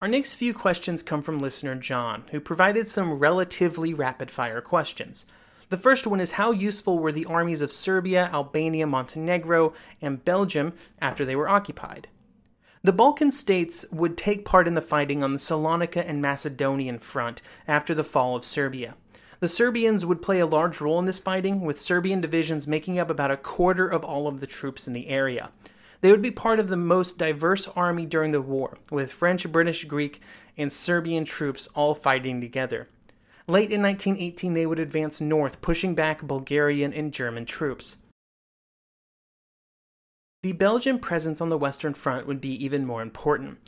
Our 0.00 0.09
next 0.09 0.37
few 0.37 0.55
questions 0.55 1.02
come 1.02 1.21
from 1.21 1.38
listener 1.38 1.75
John, 1.75 2.25
who 2.31 2.40
provided 2.40 2.88
some 2.88 3.12
relatively 3.12 3.93
rapid 3.93 4.31
fire 4.31 4.62
questions. 4.62 5.26
The 5.68 5.76
first 5.76 6.06
one 6.06 6.20
is 6.20 6.32
how 6.32 6.52
useful 6.52 7.00
were 7.00 7.11
the 7.11 7.25
armies 7.25 7.61
of 7.61 7.73
Serbia, 7.73 8.30
Albania, 8.32 8.87
Montenegro, 8.87 9.73
and 10.00 10.25
Belgium 10.25 10.75
after 11.00 11.25
they 11.25 11.35
were 11.35 11.49
occupied? 11.49 12.06
The 12.82 12.92
Balkan 12.92 13.32
states 13.32 13.85
would 13.90 14.16
take 14.16 14.44
part 14.44 14.68
in 14.68 14.75
the 14.75 14.80
fighting 14.80 15.25
on 15.25 15.32
the 15.32 15.40
Salonika 15.40 16.04
and 16.06 16.23
Macedonian 16.23 17.00
front 17.00 17.42
after 17.66 17.94
the 17.94 18.04
fall 18.04 18.37
of 18.37 18.44
Serbia. 18.44 18.94
The 19.40 19.49
Serbians 19.49 20.06
would 20.06 20.23
play 20.23 20.38
a 20.38 20.46
large 20.46 20.80
role 20.80 21.00
in 21.00 21.04
this 21.04 21.18
fighting, 21.18 21.62
with 21.62 21.80
Serbian 21.80 22.20
divisions 22.20 22.68
making 22.68 23.00
up 23.00 23.11
about 23.11 23.32
a 23.32 23.37
quarter 23.37 23.88
of 23.88 24.04
all 24.04 24.28
of 24.28 24.38
the 24.38 24.46
troops 24.46 24.87
in 24.87 24.92
the 24.92 25.08
area. 25.08 25.50
They 26.00 26.12
would 26.12 26.23
be 26.23 26.30
part 26.30 26.61
of 26.61 26.68
the 26.68 26.76
most 26.76 27.18
diverse 27.18 27.66
army 27.75 28.06
during 28.06 28.30
the 28.30 28.40
war, 28.40 28.78
with 28.90 29.11
French, 29.11 29.50
British, 29.50 29.85
Greek, 29.87 30.20
and 30.56 30.73
Serbian 30.73 31.25
troops 31.25 31.66
all 31.75 31.94
fighting 31.94 32.40
together. 32.40 32.88
Late 33.48 33.70
in 33.70 33.80
1918, 33.80 34.54
they 34.54 34.66
would 34.66 34.80
advance 34.80 35.20
north, 35.20 35.60
pushing 35.60 35.94
back 35.94 36.22
Bulgarian 36.22 36.92
and 36.92 37.12
German 37.12 37.46
troops. 37.46 37.98
The 40.42 40.52
Belgian 40.52 40.98
presence 40.98 41.40
on 41.40 41.48
the 41.48 41.58
Western 41.58 41.94
Front 41.94 42.26
would 42.26 42.40
be 42.40 42.64
even 42.64 42.84
more 42.84 43.02
important. 43.02 43.58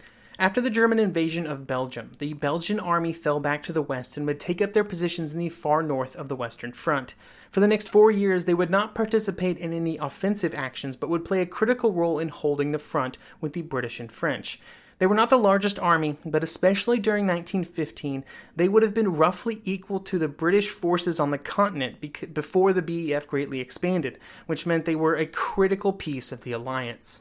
After 0.41 0.61
the 0.61 0.71
German 0.71 1.01
invasion 1.01 1.47
of 1.47 1.67
Belgium, 1.67 2.13
the 2.19 2.33
Belgian 2.35 2.79
army 2.79 3.13
fell 3.13 3.41
back 3.41 3.63
to 3.65 3.73
the 3.73 3.83
west 3.83 4.17
and 4.17 4.25
would 4.27 4.39
take 4.39 4.63
up 4.63 4.73
their 4.73 4.85
positions 4.85 5.33
in 5.33 5.39
the 5.39 5.49
far 5.49 5.83
north 5.83 6.15
of 6.15 6.29
the 6.29 6.37
Western 6.37 6.73
Front. 6.73 7.17
For 7.51 7.59
the 7.59 7.67
next 7.67 7.89
four 7.89 8.13
years, 8.13 8.45
they 8.45 8.55
would 8.55 8.71
not 8.71 8.95
participate 8.95 9.59
in 9.59 9.73
any 9.73 9.97
offensive 9.97 10.55
actions, 10.55 10.95
but 10.95 11.09
would 11.09 11.25
play 11.25 11.41
a 11.41 11.47
critical 11.47 11.93
role 11.93 12.21
in 12.21 12.29
holding 12.29 12.71
the 12.71 12.79
front 12.79 13.19
with 13.41 13.53
the 13.53 13.63
British 13.63 13.99
and 13.99 14.13
French. 14.13 14.61
They 14.99 15.07
were 15.07 15.15
not 15.15 15.31
the 15.31 15.39
largest 15.39 15.79
army, 15.79 16.17
but 16.25 16.43
especially 16.43 16.99
during 16.99 17.25
1915, 17.25 18.25
they 18.57 18.69
would 18.69 18.83
have 18.83 18.95
been 18.95 19.15
roughly 19.15 19.61
equal 19.65 20.01
to 20.01 20.19
the 20.19 20.29
British 20.29 20.69
forces 20.69 21.21
on 21.21 21.31
the 21.31 21.39
continent 21.39 22.01
before 22.35 22.73
the 22.73 22.83
BEF 22.83 23.27
greatly 23.29 23.61
expanded, 23.61 24.19
which 24.47 24.67
meant 24.67 24.85
they 24.85 24.97
were 24.97 25.15
a 25.15 25.27
critical 25.27 25.93
piece 25.93 26.33
of 26.33 26.43
the 26.43 26.53
alliance. 26.53 27.21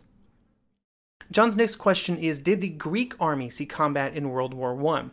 John's 1.31 1.57
next 1.57 1.75
question 1.75 2.17
is 2.17 2.39
Did 2.39 2.62
the 2.62 2.69
Greek 2.69 3.13
army 3.19 3.50
see 3.50 3.65
combat 3.65 4.15
in 4.15 4.29
World 4.29 4.53
War 4.53 4.75
I? 4.96 5.10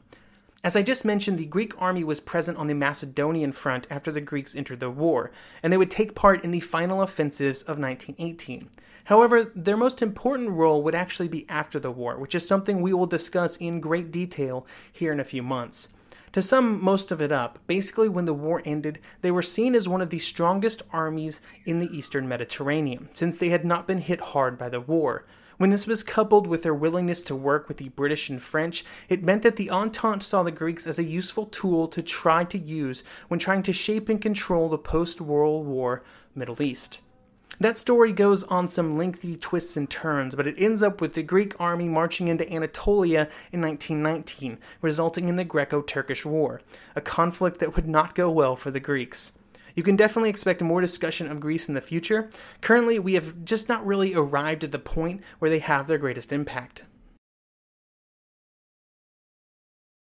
As 0.62 0.76
I 0.76 0.82
just 0.82 1.04
mentioned, 1.04 1.38
the 1.38 1.44
Greek 1.44 1.74
army 1.78 2.04
was 2.04 2.20
present 2.20 2.56
on 2.56 2.68
the 2.68 2.74
Macedonian 2.74 3.52
front 3.52 3.86
after 3.90 4.10
the 4.10 4.22
Greeks 4.22 4.56
entered 4.56 4.80
the 4.80 4.88
war, 4.88 5.30
and 5.62 5.70
they 5.70 5.76
would 5.76 5.90
take 5.90 6.14
part 6.14 6.42
in 6.42 6.52
the 6.52 6.60
final 6.60 7.02
offensives 7.02 7.60
of 7.60 7.78
1918. 7.78 8.70
However, 9.04 9.52
their 9.54 9.76
most 9.76 10.00
important 10.00 10.50
role 10.50 10.82
would 10.82 10.94
actually 10.94 11.28
be 11.28 11.46
after 11.48 11.78
the 11.78 11.90
war, 11.90 12.18
which 12.18 12.34
is 12.34 12.46
something 12.46 12.80
we 12.80 12.94
will 12.94 13.06
discuss 13.06 13.56
in 13.56 13.80
great 13.80 14.10
detail 14.10 14.66
here 14.90 15.12
in 15.12 15.20
a 15.20 15.24
few 15.24 15.42
months. 15.42 15.88
To 16.32 16.42
sum 16.42 16.82
most 16.82 17.12
of 17.12 17.22
it 17.22 17.30
up, 17.30 17.60
basically 17.66 18.08
when 18.08 18.24
the 18.24 18.34
war 18.34 18.60
ended, 18.64 18.98
they 19.20 19.30
were 19.30 19.42
seen 19.42 19.74
as 19.74 19.88
one 19.88 20.00
of 20.00 20.10
the 20.10 20.18
strongest 20.18 20.82
armies 20.90 21.40
in 21.64 21.78
the 21.78 21.96
eastern 21.96 22.26
Mediterranean, 22.26 23.08
since 23.12 23.38
they 23.38 23.50
had 23.50 23.64
not 23.64 23.86
been 23.86 24.00
hit 24.00 24.20
hard 24.20 24.58
by 24.58 24.68
the 24.68 24.80
war. 24.80 25.26
When 25.58 25.70
this 25.70 25.86
was 25.86 26.02
coupled 26.02 26.48
with 26.48 26.64
their 26.64 26.74
willingness 26.74 27.22
to 27.24 27.36
work 27.36 27.68
with 27.68 27.76
the 27.76 27.90
British 27.90 28.28
and 28.28 28.42
French, 28.42 28.84
it 29.08 29.22
meant 29.22 29.42
that 29.42 29.54
the 29.54 29.70
Entente 29.70 30.24
saw 30.24 30.42
the 30.42 30.50
Greeks 30.50 30.88
as 30.88 30.98
a 30.98 31.04
useful 31.04 31.46
tool 31.46 31.86
to 31.88 32.02
try 32.02 32.42
to 32.42 32.58
use 32.58 33.04
when 33.28 33.38
trying 33.38 33.62
to 33.62 33.72
shape 33.72 34.08
and 34.08 34.20
control 34.20 34.68
the 34.68 34.78
post 34.78 35.20
World 35.20 35.66
War 35.66 36.02
Middle 36.34 36.60
East. 36.60 37.00
That 37.60 37.78
story 37.78 38.12
goes 38.12 38.42
on 38.44 38.66
some 38.66 38.96
lengthy 38.96 39.36
twists 39.36 39.76
and 39.76 39.88
turns, 39.88 40.34
but 40.34 40.46
it 40.46 40.56
ends 40.58 40.82
up 40.82 41.00
with 41.00 41.14
the 41.14 41.22
Greek 41.22 41.58
army 41.60 41.88
marching 41.88 42.28
into 42.28 42.50
Anatolia 42.52 43.28
in 43.52 43.60
1919, 43.60 44.58
resulting 44.80 45.28
in 45.28 45.36
the 45.36 45.44
Greco 45.44 45.80
Turkish 45.80 46.24
War, 46.24 46.60
a 46.96 47.00
conflict 47.00 47.60
that 47.60 47.76
would 47.76 47.86
not 47.86 48.14
go 48.14 48.30
well 48.30 48.56
for 48.56 48.70
the 48.70 48.80
Greeks. 48.80 49.32
You 49.74 49.82
can 49.82 49.96
definitely 49.96 50.30
expect 50.30 50.62
more 50.62 50.80
discussion 50.80 51.30
of 51.30 51.40
Greece 51.40 51.68
in 51.68 51.74
the 51.74 51.80
future. 51.80 52.30
Currently, 52.60 52.98
we 52.98 53.14
have 53.14 53.44
just 53.44 53.68
not 53.68 53.84
really 53.84 54.14
arrived 54.14 54.64
at 54.64 54.72
the 54.72 54.78
point 54.78 55.22
where 55.38 55.50
they 55.50 55.58
have 55.58 55.86
their 55.86 55.98
greatest 55.98 56.32
impact. 56.32 56.84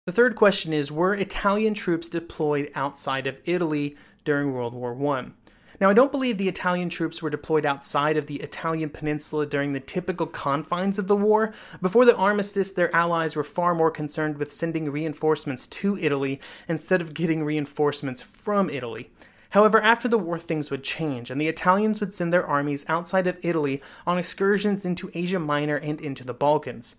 The 0.06 0.12
third 0.12 0.36
question 0.36 0.72
is 0.72 0.90
Were 0.90 1.14
Italian 1.14 1.74
troops 1.74 2.08
deployed 2.08 2.70
outside 2.74 3.26
of 3.26 3.36
Italy 3.44 3.94
during 4.24 4.54
World 4.54 4.72
War 4.72 4.96
I? 5.14 5.26
Now, 5.80 5.90
I 5.90 5.94
don't 5.94 6.10
believe 6.10 6.38
the 6.38 6.48
Italian 6.48 6.88
troops 6.88 7.22
were 7.22 7.30
deployed 7.30 7.64
outside 7.64 8.16
of 8.16 8.26
the 8.26 8.40
Italian 8.40 8.90
peninsula 8.90 9.46
during 9.46 9.72
the 9.72 9.80
typical 9.80 10.26
confines 10.26 10.98
of 10.98 11.06
the 11.06 11.14
war. 11.14 11.54
Before 11.80 12.04
the 12.04 12.16
armistice, 12.16 12.72
their 12.72 12.94
allies 12.94 13.36
were 13.36 13.44
far 13.44 13.76
more 13.76 13.92
concerned 13.92 14.38
with 14.38 14.52
sending 14.52 14.90
reinforcements 14.90 15.68
to 15.68 15.96
Italy 15.98 16.40
instead 16.66 17.00
of 17.00 17.14
getting 17.14 17.44
reinforcements 17.44 18.22
from 18.22 18.68
Italy. 18.68 19.10
However, 19.50 19.80
after 19.80 20.08
the 20.08 20.18
war, 20.18 20.36
things 20.36 20.70
would 20.70 20.82
change, 20.82 21.30
and 21.30 21.40
the 21.40 21.48
Italians 21.48 22.00
would 22.00 22.12
send 22.12 22.32
their 22.32 22.46
armies 22.46 22.84
outside 22.88 23.26
of 23.28 23.38
Italy 23.42 23.80
on 24.04 24.18
excursions 24.18 24.84
into 24.84 25.10
Asia 25.14 25.38
Minor 25.38 25.76
and 25.76 26.00
into 26.00 26.24
the 26.24 26.34
Balkans. 26.34 26.96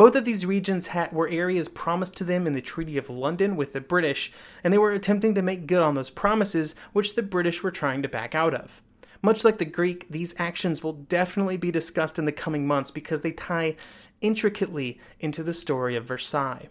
Both 0.00 0.16
of 0.16 0.24
these 0.24 0.46
regions 0.46 0.86
had, 0.86 1.12
were 1.12 1.28
areas 1.28 1.68
promised 1.68 2.16
to 2.16 2.24
them 2.24 2.46
in 2.46 2.54
the 2.54 2.62
Treaty 2.62 2.96
of 2.96 3.10
London 3.10 3.54
with 3.54 3.74
the 3.74 3.82
British, 3.82 4.32
and 4.64 4.72
they 4.72 4.78
were 4.78 4.92
attempting 4.92 5.34
to 5.34 5.42
make 5.42 5.66
good 5.66 5.82
on 5.82 5.94
those 5.94 6.08
promises, 6.08 6.74
which 6.94 7.16
the 7.16 7.22
British 7.22 7.62
were 7.62 7.70
trying 7.70 8.00
to 8.00 8.08
back 8.08 8.34
out 8.34 8.54
of. 8.54 8.80
Much 9.20 9.44
like 9.44 9.58
the 9.58 9.66
Greek, 9.66 10.06
these 10.08 10.34
actions 10.38 10.82
will 10.82 10.94
definitely 10.94 11.58
be 11.58 11.70
discussed 11.70 12.18
in 12.18 12.24
the 12.24 12.32
coming 12.32 12.66
months 12.66 12.90
because 12.90 13.20
they 13.20 13.32
tie 13.32 13.76
intricately 14.22 14.98
into 15.18 15.42
the 15.42 15.52
story 15.52 15.96
of 15.96 16.06
Versailles. 16.06 16.70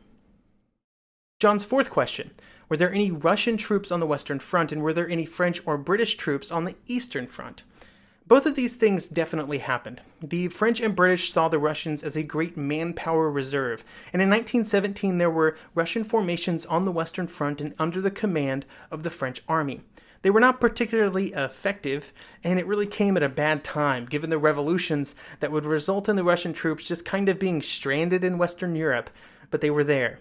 John's 1.39 1.63
fourth 1.63 1.91
question 1.91 2.31
Were 2.67 2.77
there 2.77 2.91
any 2.91 3.11
Russian 3.11 3.57
troops 3.57 3.91
on 3.91 3.99
the 3.99 4.07
Western 4.07 4.39
Front, 4.39 4.71
and 4.71 4.81
were 4.81 4.91
there 4.91 5.07
any 5.07 5.27
French 5.27 5.61
or 5.67 5.77
British 5.77 6.17
troops 6.17 6.51
on 6.51 6.65
the 6.65 6.77
Eastern 6.87 7.27
Front? 7.27 7.61
Both 8.29 8.45
of 8.45 8.53
these 8.53 8.75
things 8.75 9.07
definitely 9.07 9.57
happened. 9.57 10.01
The 10.21 10.49
French 10.49 10.79
and 10.79 10.95
British 10.95 11.33
saw 11.33 11.49
the 11.49 11.57
Russians 11.57 12.03
as 12.03 12.15
a 12.15 12.21
great 12.21 12.55
manpower 12.55 13.31
reserve, 13.31 13.83
and 14.13 14.21
in 14.21 14.29
1917 14.29 15.17
there 15.17 15.31
were 15.31 15.57
Russian 15.73 16.03
formations 16.03 16.63
on 16.67 16.85
the 16.85 16.91
Western 16.91 17.25
Front 17.25 17.59
and 17.59 17.73
under 17.79 17.99
the 17.99 18.11
command 18.11 18.67
of 18.91 19.01
the 19.01 19.09
French 19.09 19.41
army. 19.49 19.81
They 20.21 20.29
were 20.29 20.39
not 20.39 20.61
particularly 20.61 21.33
effective, 21.33 22.13
and 22.43 22.59
it 22.59 22.67
really 22.67 22.85
came 22.85 23.17
at 23.17 23.23
a 23.23 23.29
bad 23.29 23.63
time, 23.63 24.05
given 24.05 24.29
the 24.29 24.37
revolutions 24.37 25.15
that 25.39 25.51
would 25.51 25.65
result 25.65 26.07
in 26.07 26.15
the 26.15 26.23
Russian 26.23 26.53
troops 26.53 26.87
just 26.87 27.05
kind 27.05 27.29
of 27.29 27.39
being 27.39 27.63
stranded 27.63 28.23
in 28.23 28.37
Western 28.37 28.75
Europe, 28.75 29.09
but 29.49 29.61
they 29.61 29.71
were 29.71 29.83
there. 29.83 30.19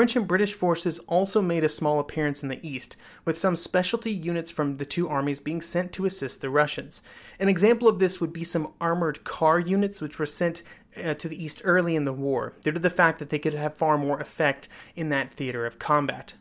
French 0.00 0.16
and 0.16 0.26
British 0.26 0.54
forces 0.54 0.98
also 1.00 1.42
made 1.42 1.62
a 1.62 1.68
small 1.68 2.00
appearance 2.00 2.42
in 2.42 2.48
the 2.48 2.66
east, 2.66 2.96
with 3.26 3.38
some 3.38 3.54
specialty 3.54 4.10
units 4.10 4.50
from 4.50 4.78
the 4.78 4.86
two 4.86 5.10
armies 5.10 5.40
being 5.40 5.60
sent 5.60 5.92
to 5.92 6.06
assist 6.06 6.40
the 6.40 6.48
Russians. 6.48 7.02
An 7.38 7.50
example 7.50 7.86
of 7.86 7.98
this 7.98 8.18
would 8.18 8.32
be 8.32 8.42
some 8.42 8.72
armored 8.80 9.24
car 9.24 9.60
units, 9.60 10.00
which 10.00 10.18
were 10.18 10.24
sent 10.24 10.62
uh, 11.04 11.12
to 11.12 11.28
the 11.28 11.44
east 11.44 11.60
early 11.64 11.96
in 11.96 12.06
the 12.06 12.14
war, 12.14 12.54
due 12.62 12.72
to 12.72 12.80
the 12.80 12.88
fact 12.88 13.18
that 13.18 13.28
they 13.28 13.38
could 13.38 13.52
have 13.52 13.76
far 13.76 13.98
more 13.98 14.18
effect 14.18 14.68
in 14.96 15.10
that 15.10 15.34
theater 15.34 15.66
of 15.66 15.78
combat. 15.78 16.32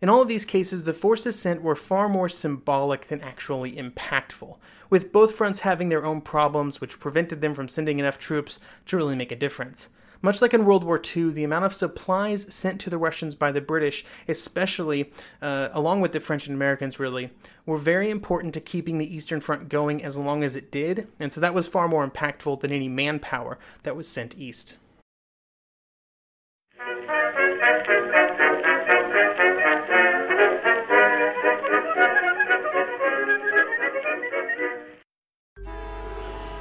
In 0.00 0.08
all 0.08 0.22
of 0.22 0.28
these 0.28 0.46
cases, 0.46 0.84
the 0.84 0.94
forces 0.94 1.38
sent 1.38 1.60
were 1.60 1.76
far 1.76 2.08
more 2.08 2.30
symbolic 2.30 3.08
than 3.08 3.20
actually 3.20 3.72
impactful, 3.72 4.56
with 4.88 5.12
both 5.12 5.34
fronts 5.34 5.60
having 5.60 5.90
their 5.90 6.06
own 6.06 6.22
problems 6.22 6.80
which 6.80 7.00
prevented 7.00 7.42
them 7.42 7.52
from 7.52 7.68
sending 7.68 7.98
enough 7.98 8.18
troops 8.18 8.60
to 8.86 8.96
really 8.96 9.14
make 9.14 9.30
a 9.30 9.36
difference. 9.36 9.90
Much 10.24 10.40
like 10.40 10.54
in 10.54 10.64
World 10.64 10.84
War 10.84 10.98
II, 11.14 11.32
the 11.32 11.44
amount 11.44 11.66
of 11.66 11.74
supplies 11.74 12.46
sent 12.52 12.80
to 12.80 12.88
the 12.88 12.96
Russians 12.96 13.34
by 13.34 13.52
the 13.52 13.60
British, 13.60 14.06
especially 14.26 15.12
uh, 15.42 15.68
along 15.72 16.00
with 16.00 16.12
the 16.12 16.18
French 16.20 16.46
and 16.46 16.56
Americans, 16.56 16.98
really, 16.98 17.28
were 17.66 17.76
very 17.76 18.08
important 18.08 18.54
to 18.54 18.60
keeping 18.62 18.96
the 18.96 19.14
Eastern 19.14 19.40
Front 19.40 19.68
going 19.68 20.02
as 20.02 20.16
long 20.16 20.42
as 20.42 20.56
it 20.56 20.72
did, 20.72 21.08
and 21.20 21.30
so 21.30 21.42
that 21.42 21.52
was 21.52 21.68
far 21.68 21.88
more 21.88 22.08
impactful 22.08 22.58
than 22.62 22.72
any 22.72 22.88
manpower 22.88 23.58
that 23.82 23.96
was 23.96 24.08
sent 24.08 24.38
east. 24.38 24.78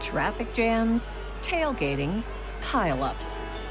Traffic 0.02 0.54
jams, 0.54 1.16
tailgating, 1.42 2.24
pileups. 2.60 3.40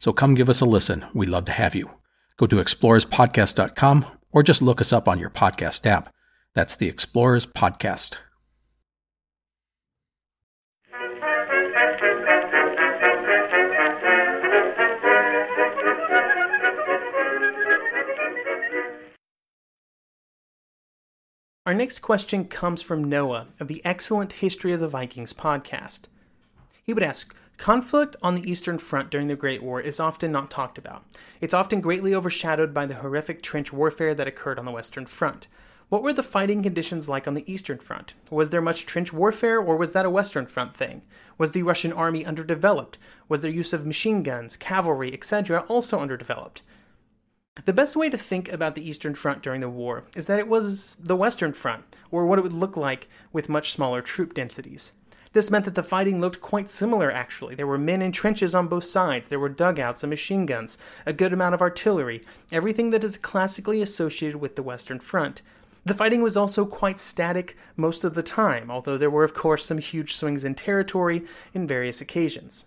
So 0.00 0.14
come 0.14 0.34
give 0.34 0.48
us 0.48 0.62
a 0.62 0.64
listen. 0.64 1.04
We'd 1.14 1.28
love 1.28 1.44
to 1.44 1.52
have 1.52 1.74
you. 1.74 1.90
Go 2.38 2.46
to 2.46 2.56
explorerspodcast.com 2.56 4.06
or 4.32 4.42
just 4.42 4.62
look 4.62 4.80
us 4.80 4.92
up 4.94 5.06
on 5.06 5.18
your 5.18 5.30
podcast 5.30 5.84
app. 5.86 6.12
That's 6.54 6.74
the 6.74 6.88
Explorers 6.88 7.46
Podcast. 7.46 8.16
Our 21.66 21.74
next 21.74 22.00
question 22.00 22.46
comes 22.46 22.80
from 22.80 23.04
Noah 23.04 23.48
of 23.60 23.68
the 23.68 23.82
excellent 23.84 24.32
History 24.32 24.72
of 24.72 24.80
the 24.80 24.88
Vikings 24.88 25.34
podcast. 25.34 26.04
He 26.82 26.94
would 26.94 27.02
ask 27.02 27.36
Conflict 27.60 28.16
on 28.22 28.36
the 28.36 28.50
Eastern 28.50 28.78
Front 28.78 29.10
during 29.10 29.26
the 29.26 29.36
Great 29.36 29.62
War 29.62 29.82
is 29.82 30.00
often 30.00 30.32
not 30.32 30.50
talked 30.50 30.78
about. 30.78 31.04
It's 31.42 31.52
often 31.52 31.82
greatly 31.82 32.14
overshadowed 32.14 32.72
by 32.72 32.86
the 32.86 32.94
horrific 32.94 33.42
trench 33.42 33.70
warfare 33.70 34.14
that 34.14 34.26
occurred 34.26 34.58
on 34.58 34.64
the 34.64 34.70
Western 34.72 35.04
Front. 35.04 35.46
What 35.90 36.02
were 36.02 36.14
the 36.14 36.22
fighting 36.22 36.62
conditions 36.62 37.06
like 37.06 37.28
on 37.28 37.34
the 37.34 37.44
Eastern 37.52 37.78
Front? 37.78 38.14
Was 38.30 38.48
there 38.48 38.62
much 38.62 38.86
trench 38.86 39.12
warfare, 39.12 39.60
or 39.60 39.76
was 39.76 39.92
that 39.92 40.06
a 40.06 40.10
Western 40.10 40.46
Front 40.46 40.74
thing? 40.74 41.02
Was 41.36 41.52
the 41.52 41.62
Russian 41.62 41.92
army 41.92 42.24
underdeveloped? 42.24 42.96
Was 43.28 43.42
their 43.42 43.50
use 43.50 43.74
of 43.74 43.84
machine 43.84 44.22
guns, 44.22 44.56
cavalry, 44.56 45.12
etc. 45.12 45.62
also 45.68 46.00
underdeveloped? 46.00 46.62
The 47.66 47.74
best 47.74 47.94
way 47.94 48.08
to 48.08 48.16
think 48.16 48.50
about 48.50 48.74
the 48.74 48.88
Eastern 48.88 49.14
Front 49.14 49.42
during 49.42 49.60
the 49.60 49.68
war 49.68 50.04
is 50.16 50.28
that 50.28 50.38
it 50.38 50.48
was 50.48 50.94
the 50.94 51.14
Western 51.14 51.52
Front, 51.52 51.94
or 52.10 52.24
what 52.24 52.38
it 52.38 52.42
would 52.42 52.54
look 52.54 52.78
like 52.78 53.10
with 53.34 53.50
much 53.50 53.70
smaller 53.70 54.00
troop 54.00 54.32
densities. 54.32 54.92
This 55.32 55.50
meant 55.50 55.64
that 55.64 55.76
the 55.76 55.82
fighting 55.84 56.20
looked 56.20 56.40
quite 56.40 56.68
similar, 56.68 57.10
actually. 57.10 57.54
There 57.54 57.66
were 57.66 57.78
men 57.78 58.02
in 58.02 58.10
trenches 58.10 58.52
on 58.52 58.66
both 58.66 58.84
sides, 58.84 59.28
there 59.28 59.38
were 59.38 59.48
dugouts 59.48 60.02
and 60.02 60.10
machine 60.10 60.44
guns, 60.44 60.76
a 61.06 61.12
good 61.12 61.32
amount 61.32 61.54
of 61.54 61.62
artillery, 61.62 62.24
everything 62.50 62.90
that 62.90 63.04
is 63.04 63.16
classically 63.16 63.80
associated 63.80 64.40
with 64.40 64.56
the 64.56 64.62
Western 64.62 64.98
Front. 64.98 65.42
The 65.84 65.94
fighting 65.94 66.20
was 66.20 66.36
also 66.36 66.66
quite 66.66 66.98
static 66.98 67.56
most 67.76 68.02
of 68.02 68.14
the 68.14 68.24
time, 68.24 68.70
although 68.70 68.98
there 68.98 69.08
were, 69.08 69.24
of 69.24 69.32
course, 69.32 69.64
some 69.64 69.78
huge 69.78 70.14
swings 70.16 70.44
in 70.44 70.56
territory 70.56 71.24
in 71.54 71.66
various 71.66 72.00
occasions. 72.00 72.66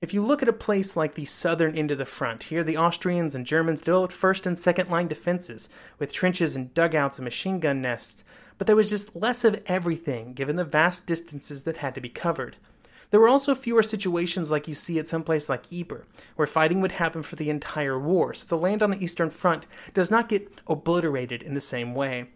If 0.00 0.12
you 0.12 0.22
look 0.22 0.42
at 0.42 0.48
a 0.48 0.54
place 0.54 0.96
like 0.96 1.14
the 1.14 1.24
southern 1.26 1.76
end 1.76 1.90
of 1.90 1.98
the 1.98 2.04
front, 2.04 2.44
here 2.44 2.64
the 2.64 2.76
Austrians 2.76 3.34
and 3.34 3.46
Germans 3.46 3.82
developed 3.82 4.12
first 4.12 4.46
and 4.46 4.56
second 4.58 4.90
line 4.90 5.08
defenses, 5.08 5.68
with 5.98 6.12
trenches 6.12 6.56
and 6.56 6.74
dugouts 6.74 7.18
and 7.18 7.24
machine 7.24 7.60
gun 7.60 7.80
nests, 7.80 8.24
but 8.58 8.66
there 8.66 8.76
was 8.76 8.90
just 8.90 9.14
less 9.16 9.44
of 9.44 9.62
everything 9.66 10.32
given 10.32 10.56
the 10.56 10.64
vast 10.64 11.06
distances 11.06 11.64
that 11.64 11.78
had 11.78 11.94
to 11.94 12.00
be 12.00 12.08
covered. 12.08 12.56
There 13.10 13.20
were 13.20 13.28
also 13.28 13.54
fewer 13.54 13.82
situations 13.82 14.50
like 14.50 14.66
you 14.66 14.74
see 14.74 14.98
at 14.98 15.06
some 15.06 15.22
place 15.22 15.48
like 15.48 15.72
Ypres, 15.72 16.04
where 16.36 16.46
fighting 16.46 16.80
would 16.80 16.92
happen 16.92 17.22
for 17.22 17.36
the 17.36 17.50
entire 17.50 17.98
war, 17.98 18.34
so 18.34 18.46
the 18.46 18.58
land 18.58 18.82
on 18.82 18.90
the 18.90 19.02
Eastern 19.02 19.30
Front 19.30 19.66
does 19.92 20.10
not 20.10 20.28
get 20.28 20.60
obliterated 20.66 21.42
in 21.42 21.54
the 21.54 21.60
same 21.60 21.94
way. 21.94 22.26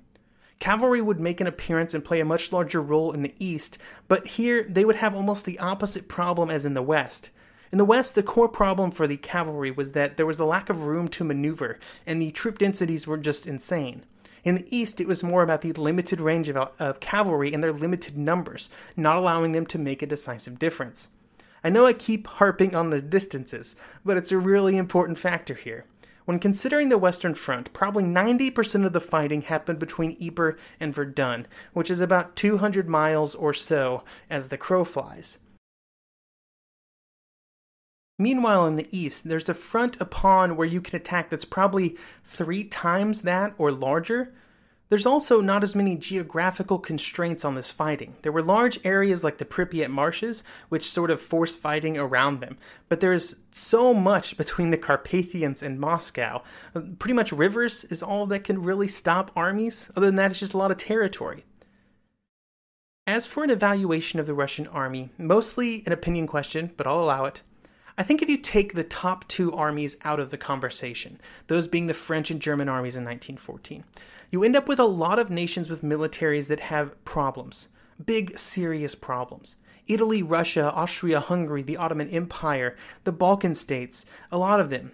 Cavalry 0.61 1.01
would 1.01 1.21
make 1.21 1.41
an 1.41 1.47
appearance 1.47 1.95
and 1.95 2.05
play 2.05 2.21
a 2.21 2.25
much 2.25 2.53
larger 2.53 2.83
role 2.83 3.13
in 3.13 3.23
the 3.23 3.35
East, 3.39 3.79
but 4.09 4.27
here 4.27 4.65
they 4.69 4.85
would 4.85 4.97
have 4.97 5.15
almost 5.15 5.45
the 5.45 5.59
opposite 5.59 6.09
problem 6.09 6.51
as 6.51 6.65
in 6.65 6.75
the 6.75 6.83
West. 6.83 7.31
In 7.71 7.79
the 7.79 7.85
West, 7.85 8.15
the 8.15 8.23
core 8.23 8.49
problem 8.49 8.91
for 8.91 9.07
the 9.07 9.17
cavalry 9.17 9.71
was 9.71 9.93
that 9.93 10.17
there 10.17 10.27
was 10.27 10.39
a 10.39 10.45
lack 10.45 10.71
of 10.71 10.85
room 10.85 11.09
to 11.09 11.25
maneuver, 11.25 11.79
and 12.07 12.21
the 12.21 12.31
troop 12.31 12.59
densities 12.59 13.07
were 13.07 13.19
just 13.19 13.47
insane. 13.47 14.05
In 14.45 14.55
the 14.55 14.77
East, 14.77 15.01
it 15.01 15.09
was 15.09 15.23
more 15.23 15.43
about 15.43 15.63
the 15.63 15.73
limited 15.73 16.21
range 16.21 16.49
of, 16.49 16.57
of, 16.79 17.01
cavalry 17.01 17.53
and 17.53 17.63
their 17.63 17.73
limited 17.73 18.17
numbers, 18.17 18.71
not 18.97 19.17
allowing 19.17 19.53
them 19.53 19.67
to 19.67 19.79
make 19.79 20.03
a 20.03 20.07
decisive 20.07 20.59
difference. 20.59 21.09
I 21.65 21.71
know 21.71 21.87
I 21.87 21.93
keep 21.93 22.27
harping 22.27 22.75
on 22.75 22.91
the 22.91 23.03
distances, 23.03 23.77
but 24.05 24.17
it's 24.17 24.33
a 24.33 24.39
really 24.39 24.77
important 24.77 25.19
factor 25.19 25.55
here. 25.55 25.85
When 26.25 26.39
considering 26.39 26.91
the 26.91 26.99
Western 26.99 27.35
Front, 27.35 27.73
probably 27.73 28.05
90% 28.05 28.85
of 28.85 28.93
the 28.93 29.01
fighting 29.01 29.43
happened 29.43 29.79
between 29.79 30.17
Ypres 30.21 30.61
and 30.79 30.95
Verdun, 30.95 31.47
which 31.73 31.91
is 31.91 32.03
about 32.03 32.37
200 32.37 32.87
miles 32.87 33.35
or 33.35 33.55
so 33.55 34.05
as 34.29 34.51
the 34.51 34.59
crow 34.59 34.85
flies. 34.85 35.39
Meanwhile, 38.19 38.67
in 38.67 38.77
the 38.77 38.89
east, 38.91 39.29
there's 39.29 39.49
a 39.49 39.55
front 39.55 40.01
upon 40.01 40.57
where 40.57 40.67
you 40.67 40.81
can 40.81 40.97
attack 40.97 41.31
that's 41.31 41.45
probably 41.45 41.97
three 42.25 42.65
times 42.65 43.23
that 43.23 43.55
or 43.59 43.71
larger, 43.71 44.33
there's 44.89 45.07
also 45.07 45.41
not 45.41 45.63
as 45.63 45.75
many 45.75 45.97
geographical 45.97 46.79
constraints 46.79 47.45
on 47.45 47.55
this 47.55 47.71
fighting. 47.71 48.17
There 48.23 48.33
were 48.33 48.43
large 48.43 48.81
areas 48.85 49.23
like 49.23 49.37
the 49.39 49.45
Pripyat 49.45 49.91
marshes, 49.91 50.43
which 50.71 50.91
sort 50.91 51.11
of 51.11 51.21
forced 51.21 51.61
fighting 51.61 51.99
around 51.99 52.41
them, 52.41 52.57
but 52.89 53.01
there's 53.01 53.37
so 53.51 53.93
much 53.93 54.37
between 54.37 54.71
the 54.71 54.79
Carpathians 54.79 55.63
and 55.63 55.79
Moscow. 55.79 56.43
Uh, 56.75 56.81
pretty 56.99 57.15
much 57.15 57.33
rivers 57.33 57.85
is 57.85 58.03
all 58.03 58.27
that 58.27 58.45
can 58.45 58.63
really 58.63 58.89
stop 58.89 59.31
armies. 59.37 59.91
Other 59.95 60.07
than 60.07 60.17
that, 60.17 60.31
it's 60.31 60.41
just 60.41 60.55
a 60.55 60.59
lot 60.59 60.71
of 60.71 60.79
territory. 60.79 61.45
As 63.07 63.27
for 63.27 63.45
an 63.45 63.51
evaluation 63.51 64.19
of 64.19 64.27
the 64.27 64.35
Russian 64.35 64.67
army, 64.67 65.11
mostly 65.19 65.83
an 65.87 65.93
opinion 65.93 66.27
question, 66.27 66.73
but 66.77 66.87
I'll 66.87 67.01
allow 67.01 67.27
it. 67.27 67.43
I 67.99 68.05
think 68.05 68.23
if 68.23 68.31
you 68.31 68.37
take 68.37 68.75
the 68.75 68.85
top 68.85 69.27
two 69.27 69.53
armies 69.53 69.97
out 70.05 70.21
of 70.21 70.31
the 70.31 70.39
conversation, 70.39 71.19
those 71.49 71.67
being 71.67 71.89
the 71.89 71.95
French 71.95 72.31
and 72.31 72.41
German 72.41 72.69
armies 72.69 72.95
in 72.95 73.03
1914, 73.03 73.83
you 74.31 74.45
end 74.45 74.55
up 74.55 74.69
with 74.69 74.79
a 74.79 74.85
lot 74.85 75.19
of 75.19 75.31
nations 75.31 75.69
with 75.69 75.83
militaries 75.83 76.47
that 76.47 76.61
have 76.61 77.05
problems. 77.05 77.69
Big, 78.07 78.39
serious 78.39 78.95
problems. 78.95 79.57
Italy, 79.89 80.23
Russia, 80.23 80.73
Austria 80.75 81.19
Hungary, 81.19 81.63
the 81.63 81.77
Ottoman 81.77 82.09
Empire, 82.11 82.77
the 83.03 83.11
Balkan 83.11 83.57
states, 83.57 84.07
a 84.31 84.39
lot 84.39 84.61
of 84.61 84.71
them. 84.71 84.93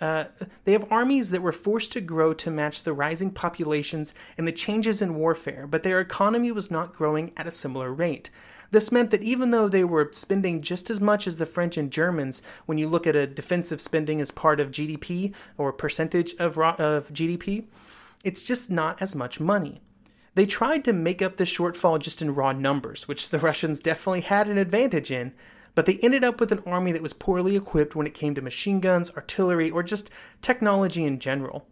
Uh, 0.00 0.26
they 0.64 0.72
have 0.72 0.92
armies 0.92 1.30
that 1.32 1.42
were 1.42 1.50
forced 1.50 1.90
to 1.92 2.00
grow 2.00 2.32
to 2.34 2.52
match 2.52 2.82
the 2.82 2.92
rising 2.92 3.32
populations 3.32 4.14
and 4.38 4.46
the 4.46 4.52
changes 4.52 5.02
in 5.02 5.16
warfare, 5.16 5.66
but 5.66 5.82
their 5.82 5.98
economy 5.98 6.52
was 6.52 6.70
not 6.70 6.94
growing 6.94 7.32
at 7.36 7.48
a 7.48 7.50
similar 7.50 7.92
rate. 7.92 8.30
This 8.74 8.90
meant 8.90 9.12
that 9.12 9.22
even 9.22 9.52
though 9.52 9.68
they 9.68 9.84
were 9.84 10.08
spending 10.10 10.60
just 10.60 10.90
as 10.90 11.00
much 11.00 11.28
as 11.28 11.38
the 11.38 11.46
French 11.46 11.76
and 11.76 11.92
Germans, 11.92 12.42
when 12.66 12.76
you 12.76 12.88
look 12.88 13.06
at 13.06 13.14
a 13.14 13.24
defensive 13.24 13.80
spending 13.80 14.20
as 14.20 14.32
part 14.32 14.58
of 14.58 14.72
GDP 14.72 15.32
or 15.56 15.72
percentage 15.72 16.34
of, 16.40 16.58
of 16.58 17.10
GDP, 17.10 17.66
it's 18.24 18.42
just 18.42 18.72
not 18.72 19.00
as 19.00 19.14
much 19.14 19.38
money. 19.38 19.80
They 20.34 20.44
tried 20.44 20.84
to 20.86 20.92
make 20.92 21.22
up 21.22 21.36
the 21.36 21.44
shortfall 21.44 22.00
just 22.00 22.20
in 22.20 22.34
raw 22.34 22.50
numbers, 22.50 23.06
which 23.06 23.28
the 23.28 23.38
Russians 23.38 23.78
definitely 23.78 24.22
had 24.22 24.48
an 24.48 24.58
advantage 24.58 25.12
in, 25.12 25.34
but 25.76 25.86
they 25.86 26.00
ended 26.02 26.24
up 26.24 26.40
with 26.40 26.50
an 26.50 26.64
army 26.66 26.90
that 26.90 27.00
was 27.00 27.12
poorly 27.12 27.54
equipped 27.54 27.94
when 27.94 28.08
it 28.08 28.12
came 28.12 28.34
to 28.34 28.42
machine 28.42 28.80
guns, 28.80 29.14
artillery, 29.14 29.70
or 29.70 29.84
just 29.84 30.10
technology 30.42 31.04
in 31.04 31.20
general. 31.20 31.64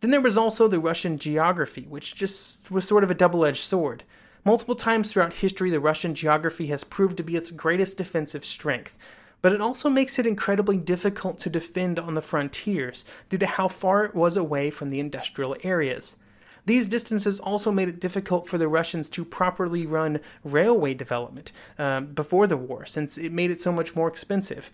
Then 0.00 0.10
there 0.10 0.20
was 0.20 0.36
also 0.36 0.66
the 0.66 0.80
Russian 0.80 1.18
geography, 1.18 1.86
which 1.88 2.16
just 2.16 2.68
was 2.68 2.84
sort 2.84 3.04
of 3.04 3.12
a 3.12 3.14
double 3.14 3.44
edged 3.44 3.62
sword. 3.62 4.02
Multiple 4.48 4.76
times 4.76 5.12
throughout 5.12 5.34
history, 5.34 5.68
the 5.68 5.78
Russian 5.78 6.14
geography 6.14 6.68
has 6.68 6.82
proved 6.82 7.18
to 7.18 7.22
be 7.22 7.36
its 7.36 7.50
greatest 7.50 7.98
defensive 7.98 8.46
strength, 8.46 8.96
but 9.42 9.52
it 9.52 9.60
also 9.60 9.90
makes 9.90 10.18
it 10.18 10.24
incredibly 10.24 10.78
difficult 10.78 11.38
to 11.40 11.50
defend 11.50 11.98
on 11.98 12.14
the 12.14 12.22
frontiers 12.22 13.04
due 13.28 13.36
to 13.36 13.46
how 13.46 13.68
far 13.68 14.06
it 14.06 14.14
was 14.14 14.38
away 14.38 14.70
from 14.70 14.88
the 14.88 15.00
industrial 15.00 15.54
areas. 15.62 16.16
These 16.64 16.88
distances 16.88 17.38
also 17.38 17.70
made 17.70 17.88
it 17.88 18.00
difficult 18.00 18.48
for 18.48 18.56
the 18.56 18.68
Russians 18.68 19.10
to 19.10 19.24
properly 19.26 19.84
run 19.84 20.18
railway 20.42 20.94
development 20.94 21.52
uh, 21.78 22.00
before 22.00 22.46
the 22.46 22.56
war, 22.56 22.86
since 22.86 23.18
it 23.18 23.32
made 23.32 23.50
it 23.50 23.60
so 23.60 23.70
much 23.70 23.94
more 23.94 24.08
expensive. 24.08 24.70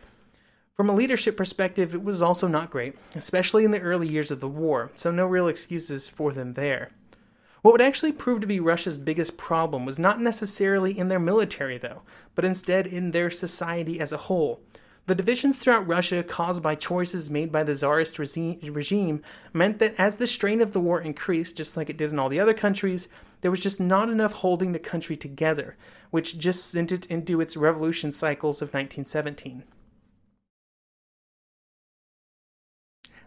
From 0.76 0.88
a 0.88 0.94
leadership 0.94 1.36
perspective, 1.36 1.96
it 1.96 2.04
was 2.04 2.22
also 2.22 2.46
not 2.46 2.70
great, 2.70 2.94
especially 3.16 3.64
in 3.64 3.72
the 3.72 3.80
early 3.80 4.06
years 4.06 4.30
of 4.30 4.38
the 4.38 4.46
war, 4.46 4.92
so 4.94 5.10
no 5.10 5.26
real 5.26 5.48
excuses 5.48 6.06
for 6.06 6.32
them 6.32 6.52
there. 6.52 6.92
What 7.64 7.72
would 7.72 7.80
actually 7.80 8.12
prove 8.12 8.42
to 8.42 8.46
be 8.46 8.60
Russia's 8.60 8.98
biggest 8.98 9.38
problem 9.38 9.86
was 9.86 9.98
not 9.98 10.20
necessarily 10.20 10.98
in 10.98 11.08
their 11.08 11.18
military, 11.18 11.78
though, 11.78 12.02
but 12.34 12.44
instead 12.44 12.86
in 12.86 13.12
their 13.12 13.30
society 13.30 13.98
as 13.98 14.12
a 14.12 14.18
whole. 14.18 14.60
The 15.06 15.14
divisions 15.14 15.56
throughout 15.56 15.88
Russia 15.88 16.22
caused 16.22 16.62
by 16.62 16.74
choices 16.74 17.30
made 17.30 17.50
by 17.50 17.64
the 17.64 17.74
Tsarist 17.74 18.18
regime 18.18 19.22
meant 19.54 19.78
that 19.78 19.94
as 19.96 20.18
the 20.18 20.26
strain 20.26 20.60
of 20.60 20.72
the 20.72 20.80
war 20.80 21.00
increased, 21.00 21.56
just 21.56 21.74
like 21.74 21.88
it 21.88 21.96
did 21.96 22.12
in 22.12 22.18
all 22.18 22.28
the 22.28 22.38
other 22.38 22.52
countries, 22.52 23.08
there 23.40 23.50
was 23.50 23.60
just 23.60 23.80
not 23.80 24.10
enough 24.10 24.34
holding 24.34 24.72
the 24.72 24.78
country 24.78 25.16
together, 25.16 25.78
which 26.10 26.36
just 26.36 26.66
sent 26.66 26.92
it 26.92 27.06
into 27.06 27.40
its 27.40 27.56
revolution 27.56 28.12
cycles 28.12 28.60
of 28.60 28.74
1917. 28.74 29.62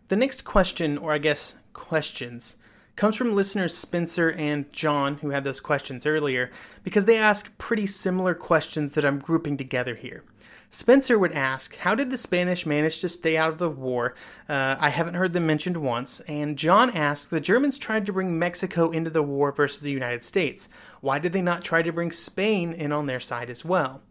The 0.10 0.15
next 0.15 0.43
question, 0.43 0.95
or 1.00 1.12
I 1.12 1.17
guess 1.17 1.56
questions, 1.73 2.58
comes 2.97 3.15
from 3.15 3.33
listeners 3.33 3.77
Spencer 3.77 4.31
and 4.31 4.71
John, 4.73 5.19
who 5.19 5.29
had 5.29 5.45
those 5.45 5.62
questions 5.62 6.05
earlier, 6.05 6.51
because 6.83 7.05
they 7.05 7.17
ask 7.17 7.57
pretty 7.57 7.86
similar 7.86 8.36
questions 8.36 8.95
that 8.95 9.05
I'm 9.05 9.19
grouping 9.19 9.55
together 9.55 9.95
here. 9.95 10.23
Spencer 10.69 11.17
would 11.17 11.31
ask, 11.31 11.77
How 11.77 11.95
did 11.95 12.10
the 12.10 12.17
Spanish 12.17 12.65
manage 12.65 12.99
to 12.99 13.07
stay 13.07 13.38
out 13.38 13.49
of 13.49 13.57
the 13.57 13.69
war? 13.69 14.15
Uh, 14.49 14.75
I 14.79 14.89
haven't 14.89 15.13
heard 15.13 15.31
them 15.31 15.47
mentioned 15.47 15.77
once. 15.77 16.19
And 16.21 16.57
John 16.57 16.89
asks, 16.89 17.27
The 17.27 17.39
Germans 17.39 17.77
tried 17.77 18.05
to 18.07 18.13
bring 18.13 18.38
Mexico 18.38 18.89
into 18.89 19.10
the 19.10 19.23
war 19.23 19.53
versus 19.53 19.79
the 19.79 19.91
United 19.91 20.25
States. 20.25 20.67
Why 20.99 21.19
did 21.19 21.31
they 21.31 21.41
not 21.41 21.63
try 21.63 21.83
to 21.83 21.93
bring 21.93 22.12
Spain 22.12 22.73
in 22.73 22.91
on 22.91 23.05
their 23.05 23.21
side 23.21 23.49
as 23.49 23.63
well? 23.63 24.01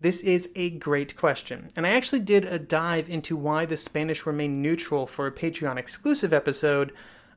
This 0.00 0.20
is 0.20 0.52
a 0.54 0.70
great 0.70 1.16
question, 1.16 1.70
and 1.74 1.84
I 1.84 1.90
actually 1.90 2.20
did 2.20 2.44
a 2.44 2.60
dive 2.60 3.10
into 3.10 3.36
why 3.36 3.66
the 3.66 3.76
Spanish 3.76 4.26
remained 4.26 4.62
neutral 4.62 5.08
for 5.08 5.26
a 5.26 5.32
Patreon 5.32 5.76
exclusive 5.76 6.32
episode, 6.32 6.92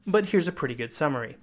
but 0.05 0.27
here's 0.27 0.47
a 0.47 0.51
pretty 0.51 0.75
good 0.75 0.91
summary. 0.91 1.37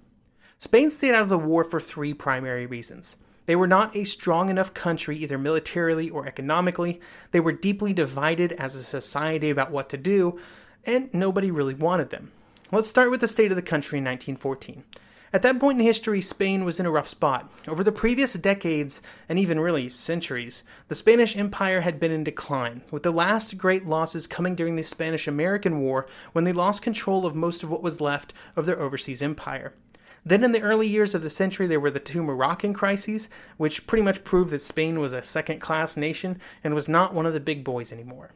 Spain 0.58 0.90
stayed 0.90 1.14
out 1.14 1.22
of 1.22 1.28
the 1.28 1.38
war 1.38 1.64
for 1.64 1.80
three 1.80 2.12
primary 2.12 2.66
reasons. 2.66 3.16
They 3.46 3.56
were 3.56 3.66
not 3.66 3.96
a 3.96 4.04
strong 4.04 4.50
enough 4.50 4.74
country, 4.74 5.16
either 5.16 5.38
militarily 5.38 6.10
or 6.10 6.26
economically. 6.26 7.00
They 7.30 7.40
were 7.40 7.52
deeply 7.52 7.92
divided 7.92 8.52
as 8.52 8.74
a 8.74 8.82
society 8.82 9.48
about 9.50 9.70
what 9.70 9.88
to 9.90 9.96
do, 9.96 10.38
and 10.84 11.12
nobody 11.14 11.50
really 11.50 11.74
wanted 11.74 12.10
them. 12.10 12.32
Let's 12.70 12.88
start 12.88 13.10
with 13.10 13.20
the 13.20 13.28
state 13.28 13.50
of 13.50 13.56
the 13.56 13.62
country 13.62 13.98
in 13.98 14.04
1914. 14.04 14.84
At 15.30 15.42
that 15.42 15.60
point 15.60 15.78
in 15.78 15.84
history, 15.84 16.22
Spain 16.22 16.64
was 16.64 16.80
in 16.80 16.86
a 16.86 16.90
rough 16.90 17.06
spot. 17.06 17.52
Over 17.66 17.84
the 17.84 17.92
previous 17.92 18.32
decades, 18.32 19.02
and 19.28 19.38
even 19.38 19.60
really 19.60 19.90
centuries, 19.90 20.64
the 20.88 20.94
Spanish 20.94 21.36
Empire 21.36 21.82
had 21.82 22.00
been 22.00 22.10
in 22.10 22.24
decline, 22.24 22.82
with 22.90 23.02
the 23.02 23.10
last 23.10 23.58
great 23.58 23.84
losses 23.84 24.26
coming 24.26 24.54
during 24.54 24.76
the 24.76 24.82
Spanish 24.82 25.28
American 25.28 25.80
War 25.80 26.06
when 26.32 26.44
they 26.44 26.52
lost 26.52 26.80
control 26.80 27.26
of 27.26 27.34
most 27.34 27.62
of 27.62 27.70
what 27.70 27.82
was 27.82 28.00
left 28.00 28.32
of 28.56 28.64
their 28.64 28.80
overseas 28.80 29.20
empire. 29.20 29.74
Then, 30.24 30.42
in 30.42 30.52
the 30.52 30.62
early 30.62 30.88
years 30.88 31.14
of 31.14 31.22
the 31.22 31.30
century, 31.30 31.66
there 31.66 31.80
were 31.80 31.90
the 31.90 32.00
two 32.00 32.22
Moroccan 32.22 32.72
crises, 32.72 33.28
which 33.58 33.86
pretty 33.86 34.02
much 34.02 34.24
proved 34.24 34.50
that 34.50 34.62
Spain 34.62 34.98
was 34.98 35.12
a 35.12 35.22
second 35.22 35.60
class 35.60 35.96
nation 35.96 36.40
and 36.64 36.74
was 36.74 36.88
not 36.88 37.14
one 37.14 37.26
of 37.26 37.34
the 37.34 37.40
big 37.40 37.64
boys 37.64 37.92
anymore. 37.92 38.32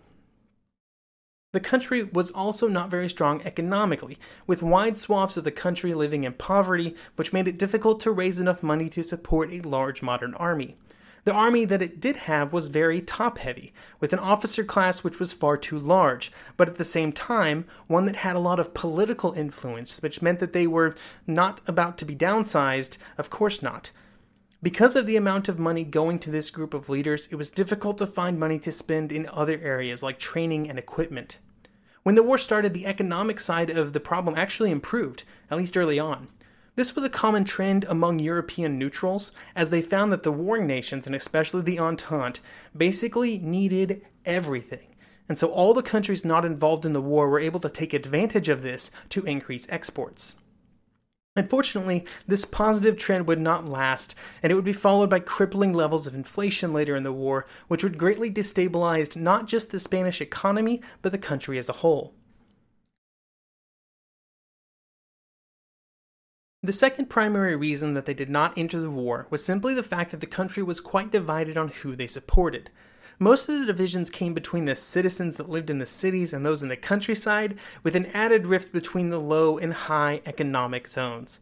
The 1.52 1.60
country 1.60 2.02
was 2.02 2.30
also 2.30 2.66
not 2.66 2.90
very 2.90 3.10
strong 3.10 3.42
economically, 3.42 4.16
with 4.46 4.62
wide 4.62 4.96
swaths 4.96 5.36
of 5.36 5.44
the 5.44 5.50
country 5.50 5.92
living 5.92 6.24
in 6.24 6.32
poverty, 6.32 6.96
which 7.16 7.34
made 7.34 7.46
it 7.46 7.58
difficult 7.58 8.00
to 8.00 8.10
raise 8.10 8.40
enough 8.40 8.62
money 8.62 8.88
to 8.88 9.02
support 9.02 9.52
a 9.52 9.60
large 9.60 10.00
modern 10.00 10.32
army. 10.34 10.76
The 11.24 11.34
army 11.34 11.66
that 11.66 11.82
it 11.82 12.00
did 12.00 12.16
have 12.16 12.54
was 12.54 12.68
very 12.68 13.02
top 13.02 13.36
heavy, 13.36 13.74
with 14.00 14.14
an 14.14 14.18
officer 14.18 14.64
class 14.64 15.04
which 15.04 15.20
was 15.20 15.34
far 15.34 15.58
too 15.58 15.78
large, 15.78 16.32
but 16.56 16.70
at 16.70 16.76
the 16.76 16.86
same 16.86 17.12
time, 17.12 17.66
one 17.86 18.06
that 18.06 18.16
had 18.16 18.34
a 18.34 18.40
lot 18.40 18.58
of 18.58 18.72
political 18.72 19.34
influence, 19.34 20.00
which 20.00 20.22
meant 20.22 20.40
that 20.40 20.54
they 20.54 20.66
were 20.66 20.94
not 21.26 21.60
about 21.66 21.98
to 21.98 22.06
be 22.06 22.16
downsized, 22.16 22.96
of 23.18 23.28
course 23.28 23.60
not. 23.60 23.90
Because 24.62 24.94
of 24.94 25.06
the 25.06 25.16
amount 25.16 25.48
of 25.48 25.58
money 25.58 25.82
going 25.82 26.20
to 26.20 26.30
this 26.30 26.48
group 26.48 26.72
of 26.72 26.88
leaders, 26.88 27.26
it 27.32 27.34
was 27.34 27.50
difficult 27.50 27.98
to 27.98 28.06
find 28.06 28.38
money 28.38 28.60
to 28.60 28.70
spend 28.70 29.10
in 29.10 29.28
other 29.32 29.58
areas 29.60 30.04
like 30.04 30.20
training 30.20 30.70
and 30.70 30.78
equipment. 30.78 31.40
When 32.04 32.14
the 32.14 32.22
war 32.22 32.38
started, 32.38 32.72
the 32.72 32.86
economic 32.86 33.40
side 33.40 33.70
of 33.70 33.92
the 33.92 33.98
problem 33.98 34.36
actually 34.36 34.70
improved, 34.70 35.24
at 35.50 35.58
least 35.58 35.76
early 35.76 35.98
on. 35.98 36.28
This 36.76 36.94
was 36.94 37.04
a 37.04 37.10
common 37.10 37.42
trend 37.42 37.84
among 37.88 38.20
European 38.20 38.78
neutrals, 38.78 39.32
as 39.56 39.70
they 39.70 39.82
found 39.82 40.12
that 40.12 40.22
the 40.22 40.30
warring 40.30 40.68
nations, 40.68 41.06
and 41.06 41.16
especially 41.16 41.62
the 41.62 41.80
Entente, 41.80 42.40
basically 42.76 43.38
needed 43.38 44.06
everything. 44.24 44.94
And 45.28 45.40
so 45.40 45.48
all 45.48 45.74
the 45.74 45.82
countries 45.82 46.24
not 46.24 46.44
involved 46.44 46.86
in 46.86 46.92
the 46.92 47.02
war 47.02 47.28
were 47.28 47.40
able 47.40 47.58
to 47.60 47.68
take 47.68 47.92
advantage 47.92 48.48
of 48.48 48.62
this 48.62 48.92
to 49.08 49.24
increase 49.24 49.66
exports. 49.70 50.34
Unfortunately, 51.34 52.04
this 52.26 52.44
positive 52.44 52.98
trend 52.98 53.26
would 53.26 53.40
not 53.40 53.66
last, 53.66 54.14
and 54.42 54.52
it 54.52 54.54
would 54.54 54.64
be 54.64 54.72
followed 54.72 55.08
by 55.08 55.18
crippling 55.18 55.72
levels 55.72 56.06
of 56.06 56.14
inflation 56.14 56.74
later 56.74 56.94
in 56.94 57.04
the 57.04 57.12
war, 57.12 57.46
which 57.68 57.82
would 57.82 57.96
greatly 57.96 58.30
destabilize 58.30 59.16
not 59.16 59.46
just 59.46 59.70
the 59.70 59.80
Spanish 59.80 60.20
economy, 60.20 60.82
but 61.00 61.10
the 61.10 61.18
country 61.18 61.56
as 61.56 61.70
a 61.70 61.74
whole. 61.74 62.14
The 66.62 66.72
second 66.72 67.06
primary 67.06 67.56
reason 67.56 67.94
that 67.94 68.04
they 68.04 68.14
did 68.14 68.30
not 68.30 68.56
enter 68.56 68.78
the 68.78 68.90
war 68.90 69.26
was 69.30 69.44
simply 69.44 69.74
the 69.74 69.82
fact 69.82 70.10
that 70.10 70.20
the 70.20 70.26
country 70.26 70.62
was 70.62 70.80
quite 70.80 71.10
divided 71.10 71.56
on 71.56 71.68
who 71.68 71.96
they 71.96 72.06
supported. 72.06 72.70
Most 73.22 73.48
of 73.48 73.56
the 73.60 73.66
divisions 73.66 74.10
came 74.10 74.34
between 74.34 74.64
the 74.64 74.74
citizens 74.74 75.36
that 75.36 75.48
lived 75.48 75.70
in 75.70 75.78
the 75.78 75.86
cities 75.86 76.32
and 76.32 76.44
those 76.44 76.60
in 76.60 76.68
the 76.68 76.76
countryside, 76.76 77.56
with 77.84 77.94
an 77.94 78.06
added 78.06 78.48
rift 78.48 78.72
between 78.72 79.10
the 79.10 79.20
low 79.20 79.58
and 79.58 79.72
high 79.72 80.22
economic 80.26 80.88
zones. 80.88 81.38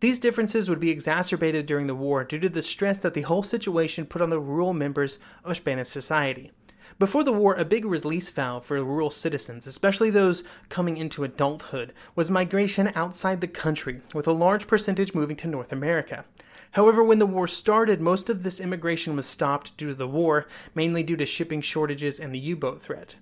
These 0.00 0.18
differences 0.18 0.68
would 0.68 0.80
be 0.80 0.90
exacerbated 0.90 1.64
during 1.64 1.86
the 1.86 1.94
war 1.94 2.24
due 2.24 2.40
to 2.40 2.48
the 2.48 2.60
stress 2.60 2.98
that 2.98 3.14
the 3.14 3.20
whole 3.20 3.44
situation 3.44 4.04
put 4.04 4.20
on 4.20 4.30
the 4.30 4.40
rural 4.40 4.74
members 4.74 5.20
of 5.44 5.56
Spanish 5.56 5.90
society. 5.90 6.50
Before 6.98 7.22
the 7.22 7.32
war, 7.32 7.54
a 7.54 7.64
big 7.64 7.84
release 7.84 8.28
valve 8.30 8.66
for 8.66 8.82
rural 8.82 9.10
citizens, 9.10 9.64
especially 9.64 10.10
those 10.10 10.42
coming 10.70 10.96
into 10.96 11.22
adulthood, 11.22 11.92
was 12.16 12.32
migration 12.32 12.90
outside 12.96 13.40
the 13.40 13.46
country, 13.46 14.00
with 14.12 14.26
a 14.26 14.32
large 14.32 14.66
percentage 14.66 15.14
moving 15.14 15.36
to 15.36 15.46
North 15.46 15.70
America. 15.70 16.24
However, 16.72 17.02
when 17.02 17.18
the 17.18 17.26
war 17.26 17.46
started, 17.46 18.00
most 18.00 18.28
of 18.28 18.42
this 18.42 18.60
immigration 18.60 19.14
was 19.14 19.26
stopped 19.26 19.76
due 19.76 19.88
to 19.88 19.94
the 19.94 20.08
war, 20.08 20.46
mainly 20.74 21.02
due 21.02 21.16
to 21.16 21.26
shipping 21.26 21.60
shortages 21.60 22.18
and 22.18 22.34
the 22.34 22.38
U 22.38 22.56
boat 22.56 22.82
threat. 22.82 23.16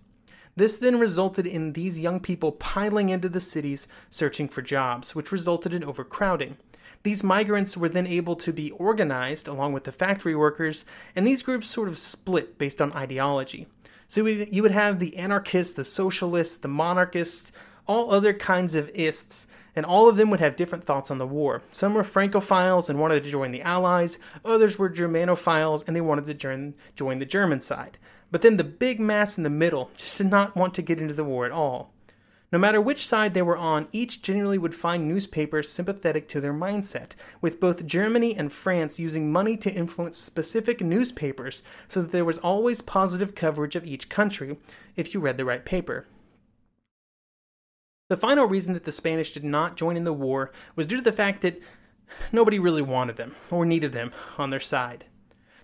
This 0.57 0.77
then 0.77 0.99
resulted 0.99 1.47
in 1.47 1.73
these 1.73 1.99
young 1.99 2.21
people 2.21 2.53
piling 2.53 3.09
into 3.09 3.29
the 3.29 3.41
cities 3.41 3.89
searching 4.11 4.49
for 4.49 4.63
jobs, 4.63 5.15
which 5.15 5.33
resulted 5.33 5.73
in 5.75 5.85
overcrowding. 5.85 6.57
These 7.03 7.25
migrants 7.25 7.77
were 7.77 7.89
then 7.89 8.07
able 8.07 8.37
to 8.37 8.53
be 8.53 8.73
organized 8.73 9.49
along 9.49 9.73
with 9.73 9.85
the 9.85 9.93
factory 9.93 10.35
workers, 10.35 10.85
and 11.17 11.27
these 11.27 11.43
groups 11.43 11.69
sort 11.69 11.89
of 11.89 11.99
split 11.99 12.59
based 12.59 12.83
on 12.83 12.93
ideology. 12.93 13.67
So 14.07 14.27
you 14.27 14.63
would 14.63 14.73
have 14.73 14.99
the 14.99 15.17
anarchists, 15.17 15.73
the 15.73 15.85
socialists, 15.85 16.57
the 16.59 16.69
monarchists, 16.69 17.53
all 17.87 18.13
other 18.13 18.33
kinds 18.33 18.75
of 18.75 18.91
ists, 18.95 19.47
and 19.75 19.87
all 19.87 20.09
of 20.09 20.17
them 20.17 20.31
would 20.31 20.41
have 20.41 20.57
different 20.57 20.85
thoughts 20.85 21.11
on 21.11 21.19
the 21.19 21.27
war. 21.27 21.63
Some 21.71 21.95
were 21.95 22.03
Francophiles 22.03 22.91
and 22.91 22.99
wanted 22.99 23.25
to 23.25 23.31
join 23.31 23.51
the 23.51 23.63
Allies, 23.63 24.19
others 24.45 24.79
were 24.79 24.91
Germanophiles 24.91 25.87
and 25.87 25.97
they 25.97 26.01
wanted 26.01 26.27
to 26.27 26.35
join, 26.35 26.75
join 26.97 27.19
the 27.19 27.25
German 27.25 27.61
side. 27.61 27.99
But 28.31 28.43
then 28.43 28.57
the 28.57 28.65
big 28.65 29.01
mass 29.01 29.37
in 29.37 29.45
the 29.45 29.51
middle 29.51 29.91
just 29.97 30.19
did 30.19 30.31
not 30.31 30.57
want 30.57 30.75
to 30.75 30.83
get 30.83 31.01
into 31.01 31.15
the 31.15 31.25
war 31.25 31.47
at 31.47 31.53
all. 31.53 31.93
No 32.53 32.59
matter 32.59 32.81
which 32.81 33.07
side 33.07 33.33
they 33.33 33.43
were 33.43 33.57
on, 33.57 33.87
each 33.93 34.23
generally 34.23 34.59
would 34.59 34.75
find 34.75 35.07
newspapers 35.07 35.69
sympathetic 35.69 36.27
to 36.29 36.41
their 36.41 36.53
mindset, 36.53 37.13
with 37.41 37.61
both 37.61 37.87
Germany 37.87 38.37
and 38.37 38.53
France 38.53 38.99
using 38.99 39.31
money 39.31 39.57
to 39.59 39.73
influence 39.73 40.19
specific 40.19 40.81
newspapers 40.81 41.63
so 41.87 42.03
that 42.03 42.11
there 42.11 42.25
was 42.25 42.39
always 42.39 42.81
positive 42.81 43.37
coverage 43.37 43.77
of 43.77 43.87
each 43.87 44.09
country 44.09 44.57
if 44.97 45.15
you 45.15 45.21
read 45.21 45.37
the 45.37 45.45
right 45.45 45.65
paper. 45.65 46.07
The 48.11 48.17
final 48.17 48.47
reason 48.47 48.75
that 48.75 48.83
the 48.83 48.91
Spanish 48.91 49.31
did 49.31 49.45
not 49.45 49.77
join 49.77 49.97
in 49.97 50.03
the 50.03 50.13
war 50.13 50.51
was 50.75 50.89
due 50.89 50.97
to 50.97 51.03
the 51.03 51.13
fact 51.13 51.43
that 51.43 51.63
nobody 52.33 52.59
really 52.59 52.83
wanted 52.83 53.17
them 53.17 53.37
or 53.53 53.65
needed 53.65 53.93
them 53.93 54.11
on 54.37 54.51
their 54.51 54.59
side. 54.59 55.05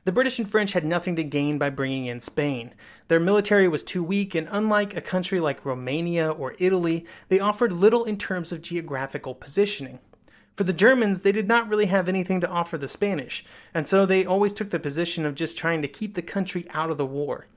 The 0.04 0.12
British 0.12 0.38
and 0.38 0.48
French 0.48 0.72
had 0.72 0.84
nothing 0.84 1.16
to 1.16 1.24
gain 1.24 1.58
by 1.58 1.70
bringing 1.70 2.06
in 2.06 2.20
Spain. 2.20 2.72
Their 3.08 3.18
military 3.18 3.66
was 3.66 3.82
too 3.82 4.04
weak, 4.04 4.36
and 4.36 4.46
unlike 4.48 4.96
a 4.96 5.00
country 5.00 5.40
like 5.40 5.64
Romania 5.64 6.30
or 6.30 6.54
Italy, 6.60 7.04
they 7.30 7.40
offered 7.40 7.72
little 7.72 8.04
in 8.04 8.16
terms 8.16 8.52
of 8.52 8.62
geographical 8.62 9.34
positioning. 9.34 9.98
For 10.54 10.62
the 10.62 10.72
Germans, 10.72 11.22
they 11.22 11.32
did 11.32 11.48
not 11.48 11.68
really 11.68 11.86
have 11.86 12.08
anything 12.08 12.40
to 12.42 12.48
offer 12.48 12.78
the 12.78 12.86
Spanish, 12.86 13.44
and 13.74 13.88
so 13.88 14.06
they 14.06 14.24
always 14.24 14.52
took 14.52 14.70
the 14.70 14.78
position 14.78 15.26
of 15.26 15.34
just 15.34 15.58
trying 15.58 15.82
to 15.82 15.88
keep 15.88 16.14
the 16.14 16.22
country 16.22 16.64
out 16.72 16.90
of 16.90 16.96
the 16.96 17.06
war. 17.06 17.48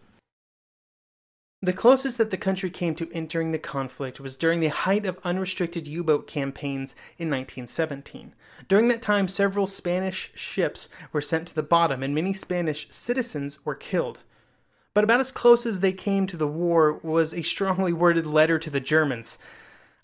The 1.61 1.73
closest 1.73 2.17
that 2.19 2.29
the 2.31 2.37
country 2.37 2.69
came 2.69 2.95
to 2.95 3.11
entering 3.11 3.51
the 3.51 3.59
conflict 3.59 4.21
was 4.21 4.37
during 4.37 4.61
the 4.61 4.69
height 4.69 5.05
of 5.05 5.19
unrestricted 5.25 5.87
U 5.87 6.05
boat 6.05 6.25
campaigns 6.25 6.93
in 7.17 7.29
1917. 7.29 8.33
During 8.69 8.87
that 8.87 9.01
time, 9.01 9.27
several 9.27 9.67
Spanish 9.67 10.31
ships 10.33 10.87
were 11.11 11.19
sent 11.19 11.49
to 11.49 11.55
the 11.55 11.61
bottom 11.61 12.01
and 12.01 12.15
many 12.15 12.31
Spanish 12.31 12.87
citizens 12.91 13.65
were 13.65 13.75
killed. 13.75 14.23
But 14.93 15.03
about 15.03 15.19
as 15.19 15.31
close 15.31 15.65
as 15.65 15.81
they 15.81 15.91
came 15.91 16.27
to 16.27 16.37
the 16.37 16.47
war 16.47 16.93
was 17.03 17.33
a 17.33 17.41
strongly 17.41 17.91
worded 17.91 18.25
letter 18.25 18.57
to 18.57 18.69
the 18.69 18.79
Germans. 18.79 19.37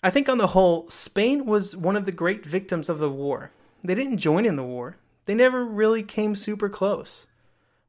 I 0.02 0.10
think, 0.10 0.28
on 0.28 0.36
the 0.36 0.48
whole, 0.48 0.90
Spain 0.90 1.46
was 1.46 1.74
one 1.74 1.96
of 1.96 2.04
the 2.04 2.12
great 2.12 2.44
victims 2.44 2.90
of 2.90 2.98
the 2.98 3.10
war. 3.10 3.50
They 3.82 3.94
didn't 3.94 4.18
join 4.18 4.44
in 4.44 4.56
the 4.56 4.62
war, 4.62 4.98
they 5.24 5.34
never 5.34 5.64
really 5.64 6.02
came 6.02 6.34
super 6.34 6.68
close. 6.68 7.26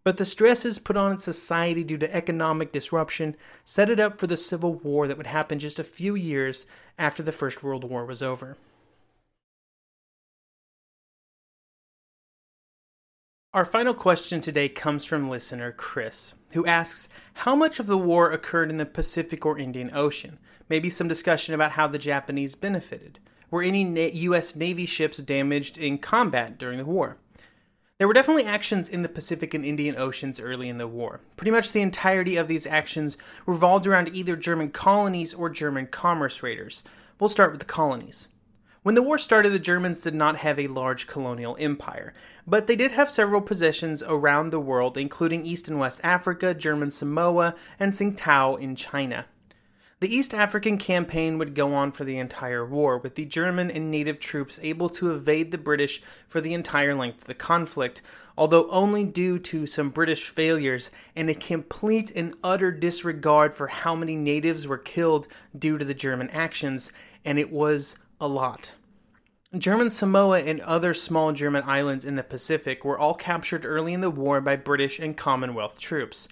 But 0.08 0.16
the 0.16 0.26
stresses 0.26 0.80
put 0.80 0.96
on 0.96 1.20
society 1.20 1.84
due 1.84 1.98
to 1.98 2.16
economic 2.16 2.72
disruption 2.72 3.36
set 3.66 3.90
it 3.90 4.00
up 4.00 4.18
for 4.18 4.26
the 4.26 4.38
civil 4.38 4.74
war 4.74 5.06
that 5.06 5.18
would 5.18 5.28
happen 5.28 5.60
just 5.60 5.80
a 5.80 5.84
few 5.84 6.16
years 6.16 6.66
after 6.98 7.22
the 7.22 7.34
First 7.34 7.62
World 7.62 7.84
War 7.84 8.06
was 8.06 8.24
over. 8.24 8.56
Our 13.54 13.66
final 13.66 13.94
question 13.94 14.40
today 14.40 14.70
comes 14.70 15.04
from 15.04 15.30
listener 15.30 15.74
Chris, 15.74 16.36
who 16.54 16.66
asks 16.66 17.10
How 17.44 17.54
much 17.54 17.78
of 17.78 17.88
the 17.88 17.98
war 17.98 18.32
occurred 18.32 18.70
in 18.70 18.78
the 18.78 18.86
Pacific 18.86 19.46
or 19.46 19.60
Indian 19.60 19.92
Ocean? 19.94 20.40
Maybe 20.70 20.90
some 20.90 21.10
discussion 21.10 21.54
about 21.54 21.72
how 21.72 21.86
the 21.88 22.00
Japanese 22.00 22.56
benefited. 22.56 23.20
Were 23.52 23.62
any 23.62 24.10
U.S. 24.10 24.56
Navy 24.56 24.86
ships 24.86 25.18
damaged 25.18 25.78
in 25.78 25.98
combat 25.98 26.58
during 26.58 26.78
the 26.78 26.86
war? 26.86 27.18
There 27.98 28.08
were 28.08 28.14
definitely 28.14 28.46
actions 28.46 28.90
in 28.90 29.02
the 29.02 29.10
Pacific 29.10 29.56
and 29.56 29.66
Indian 29.66 29.96
Oceans 29.98 30.40
early 30.40 30.70
in 30.70 30.78
the 30.78 30.88
war. 30.88 31.20
Pretty 31.36 31.50
much 31.50 31.72
the 31.72 31.82
entirety 31.82 32.38
of 32.38 32.48
these 32.48 32.68
actions 32.68 33.18
revolved 33.48 33.88
around 33.88 34.14
either 34.14 34.36
German 34.36 34.70
colonies 34.70 35.34
or 35.34 35.50
German 35.50 35.88
commerce 35.88 36.44
raiders. 36.44 36.84
We'll 37.20 37.28
start 37.28 37.50
with 37.50 37.60
the 37.60 37.66
colonies. 37.66 38.28
When 38.84 38.94
the 38.94 39.02
war 39.02 39.18
started, 39.18 39.50
the 39.50 39.58
Germans 39.58 40.02
did 40.02 40.14
not 40.14 40.38
have 40.38 40.60
a 40.60 40.68
large 40.68 41.08
colonial 41.08 41.58
empire, 41.60 42.14
but 42.46 42.68
they 42.68 42.76
did 42.76 42.92
have 42.92 43.10
several 43.10 43.42
possessions 43.42 44.04
around 44.04 44.52
the 44.52 44.60
world, 44.60 44.96
including 44.96 45.44
East 45.44 45.68
and 45.68 45.80
West 45.80 46.00
Africa, 46.04 46.54
German 46.54 46.92
Samoa, 46.92 47.56
and 47.80 47.94
Tsingtao 47.94 48.60
in 48.60 48.76
China. 48.76 49.26
The 50.00 50.16
East 50.16 50.32
African 50.32 50.78
campaign 50.78 51.40
would 51.40 51.56
go 51.56 51.74
on 51.74 51.92
for 51.92 52.04
the 52.04 52.20
entire 52.20 52.64
war, 52.64 53.00
with 53.00 53.16
the 53.16 53.26
German 53.26 53.72
and 53.72 53.90
native 53.90 54.20
troops 54.20 54.60
able 54.62 54.90
to 54.90 55.10
evade 55.10 55.50
the 55.50 55.58
British 55.58 56.04
for 56.28 56.40
the 56.40 56.54
entire 56.54 56.94
length 56.94 57.22
of 57.22 57.28
the 57.28 57.34
conflict, 57.34 58.04
although 58.38 58.70
only 58.70 59.04
due 59.04 59.40
to 59.40 59.66
some 59.66 59.90
British 59.90 60.30
failures 60.30 60.92
and 61.16 61.32
a 61.32 61.34
complete 61.34 62.12
and 62.16 62.36
utter 62.44 62.72
disregard 62.72 63.56
for 63.56 63.70
how 63.70 63.96
many 63.96 64.16
natives 64.16 64.68
were 64.68 64.78
killed 64.78 65.28
due 65.58 65.80
to 65.80 65.86
the 65.86 65.96
German 65.96 66.30
actions, 66.30 66.92
and 67.26 67.40
it 67.40 67.52
was 67.52 67.98
a 68.22 68.28
lot. 68.28 68.74
German 69.58 69.90
Samoa 69.90 70.42
and 70.42 70.62
other 70.62 70.94
small 70.94 71.32
German 71.32 71.64
islands 71.66 72.06
in 72.06 72.18
the 72.18 72.22
Pacific 72.22 72.86
were 72.86 73.00
all 73.00 73.16
captured 73.16 73.66
early 73.66 73.94
in 73.94 74.02
the 74.02 74.12
war 74.12 74.42
by 74.42 74.58
British 74.58 75.00
and 75.00 75.18
Commonwealth 75.18 75.80
troops. 75.80 76.28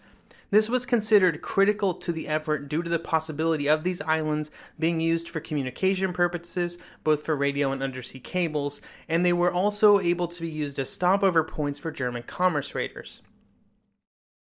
This 0.51 0.69
was 0.69 0.85
considered 0.85 1.41
critical 1.41 1.93
to 1.95 2.11
the 2.11 2.27
effort 2.27 2.69
due 2.69 2.83
to 2.83 2.89
the 2.89 2.99
possibility 2.99 3.67
of 3.67 3.83
these 3.83 4.01
islands 4.01 4.51
being 4.77 4.99
used 4.99 5.27
for 5.27 5.39
communication 5.39 6.13
purposes, 6.13 6.77
both 7.03 7.23
for 7.23 7.35
radio 7.35 7.71
and 7.71 7.81
undersea 7.81 8.19
cables, 8.19 8.79
and 9.09 9.25
they 9.25 9.33
were 9.33 9.51
also 9.51 9.99
able 9.99 10.27
to 10.27 10.41
be 10.41 10.49
used 10.49 10.77
as 10.77 10.89
stopover 10.89 11.43
points 11.43 11.79
for 11.79 11.91
German 11.91 12.23
commerce 12.23 12.75
raiders. 12.75 13.21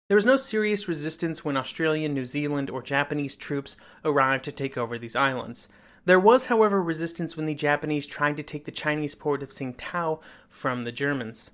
There 0.09 0.17
was 0.17 0.27
no 0.27 0.37
serious 0.37 0.87
resistance 0.89 1.45
when 1.45 1.57
Australian, 1.57 2.13
New 2.13 2.27
Zealand, 2.27 2.69
or 2.69 2.83
Japanese 2.83 3.37
troops 3.37 3.77
arrived 4.05 4.45
to 4.45 4.53
take 4.53 4.77
over 4.77 4.99
these 4.99 5.17
islands. 5.17 5.69
There 6.05 6.21
was, 6.21 6.47
however, 6.47 6.83
resistance 6.83 7.37
when 7.37 7.47
the 7.47 7.55
Japanese 7.55 8.07
tried 8.07 8.37
to 8.37 8.43
take 8.43 8.67
the 8.67 8.71
Chinese 8.71 9.15
port 9.15 9.43
of 9.43 9.49
Tsingtao 9.49 10.21
from 10.51 10.83
the 10.83 10.93
Germans. 10.93 11.53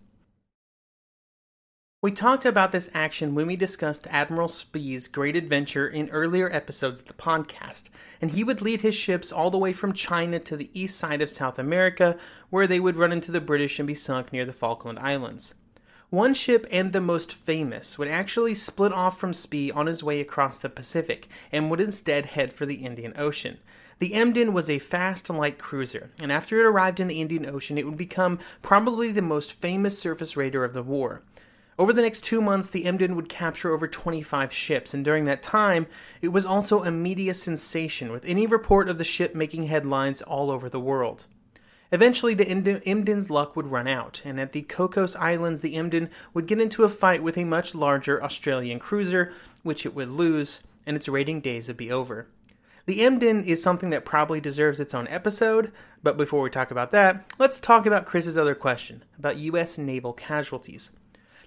We 2.02 2.12
talked 2.12 2.46
about 2.46 2.72
this 2.72 2.88
action 2.94 3.34
when 3.34 3.46
we 3.46 3.56
discussed 3.56 4.06
Admiral 4.08 4.48
Spee's 4.48 5.06
great 5.06 5.36
adventure 5.36 5.86
in 5.86 6.08
earlier 6.08 6.50
episodes 6.50 7.00
of 7.00 7.08
the 7.08 7.12
podcast, 7.12 7.90
and 8.22 8.30
he 8.30 8.42
would 8.42 8.62
lead 8.62 8.80
his 8.80 8.94
ships 8.94 9.30
all 9.30 9.50
the 9.50 9.58
way 9.58 9.74
from 9.74 9.92
China 9.92 10.38
to 10.38 10.56
the 10.56 10.70
east 10.72 10.96
side 10.96 11.20
of 11.20 11.28
South 11.28 11.58
America, 11.58 12.16
where 12.48 12.66
they 12.66 12.80
would 12.80 12.96
run 12.96 13.12
into 13.12 13.30
the 13.30 13.38
British 13.38 13.78
and 13.78 13.86
be 13.86 13.92
sunk 13.92 14.32
near 14.32 14.46
the 14.46 14.52
Falkland 14.54 14.98
Islands. 14.98 15.52
One 16.08 16.32
ship, 16.32 16.66
and 16.70 16.94
the 16.94 17.02
most 17.02 17.34
famous, 17.34 17.98
would 17.98 18.08
actually 18.08 18.54
split 18.54 18.94
off 18.94 19.20
from 19.20 19.34
Spee 19.34 19.70
on 19.70 19.86
his 19.86 20.02
way 20.02 20.20
across 20.20 20.58
the 20.58 20.70
Pacific 20.70 21.28
and 21.52 21.68
would 21.68 21.82
instead 21.82 22.24
head 22.24 22.54
for 22.54 22.64
the 22.64 22.76
Indian 22.76 23.12
Ocean. 23.18 23.58
The 23.98 24.14
Emden 24.14 24.54
was 24.54 24.70
a 24.70 24.78
fast 24.78 25.28
light 25.28 25.58
cruiser, 25.58 26.12
and 26.18 26.32
after 26.32 26.58
it 26.60 26.64
arrived 26.64 26.98
in 26.98 27.08
the 27.08 27.20
Indian 27.20 27.44
Ocean, 27.44 27.76
it 27.76 27.84
would 27.84 27.98
become 27.98 28.38
probably 28.62 29.12
the 29.12 29.20
most 29.20 29.52
famous 29.52 29.98
surface 29.98 30.34
raider 30.34 30.64
of 30.64 30.72
the 30.72 30.82
war. 30.82 31.20
Over 31.78 31.92
the 31.92 32.02
next 32.02 32.24
two 32.24 32.42
months, 32.42 32.68
the 32.68 32.84
Emden 32.84 33.16
would 33.16 33.28
capture 33.28 33.72
over 33.72 33.88
25 33.88 34.52
ships, 34.52 34.92
and 34.92 35.04
during 35.04 35.24
that 35.24 35.42
time, 35.42 35.86
it 36.20 36.28
was 36.28 36.44
also 36.44 36.84
a 36.84 36.90
media 36.90 37.32
sensation, 37.32 38.12
with 38.12 38.24
any 38.26 38.46
report 38.46 38.88
of 38.88 38.98
the 38.98 39.04
ship 39.04 39.34
making 39.34 39.64
headlines 39.64 40.20
all 40.20 40.50
over 40.50 40.68
the 40.68 40.80
world. 40.80 41.26
Eventually, 41.92 42.34
the 42.34 42.46
Emden's 42.48 43.30
luck 43.30 43.56
would 43.56 43.66
run 43.66 43.88
out, 43.88 44.22
and 44.24 44.38
at 44.38 44.52
the 44.52 44.62
Cocos 44.62 45.16
Islands, 45.16 45.62
the 45.62 45.74
Emden 45.74 46.10
would 46.34 46.46
get 46.46 46.60
into 46.60 46.84
a 46.84 46.88
fight 46.88 47.22
with 47.22 47.36
a 47.36 47.44
much 47.44 47.74
larger 47.74 48.22
Australian 48.22 48.78
cruiser, 48.78 49.32
which 49.62 49.84
it 49.84 49.94
would 49.94 50.10
lose, 50.10 50.62
and 50.86 50.96
its 50.96 51.08
raiding 51.08 51.40
days 51.40 51.68
would 51.68 51.76
be 51.76 51.90
over. 51.90 52.28
The 52.86 53.02
Emden 53.04 53.44
is 53.44 53.62
something 53.62 53.90
that 53.90 54.04
probably 54.04 54.40
deserves 54.40 54.80
its 54.80 54.94
own 54.94 55.08
episode, 55.08 55.72
but 56.02 56.16
before 56.16 56.42
we 56.42 56.50
talk 56.50 56.70
about 56.70 56.92
that, 56.92 57.24
let's 57.38 57.58
talk 57.58 57.86
about 57.86 58.06
Chris's 58.06 58.36
other 58.36 58.54
question 58.54 59.02
about 59.18 59.36
U.S. 59.38 59.78
naval 59.78 60.12
casualties. 60.12 60.90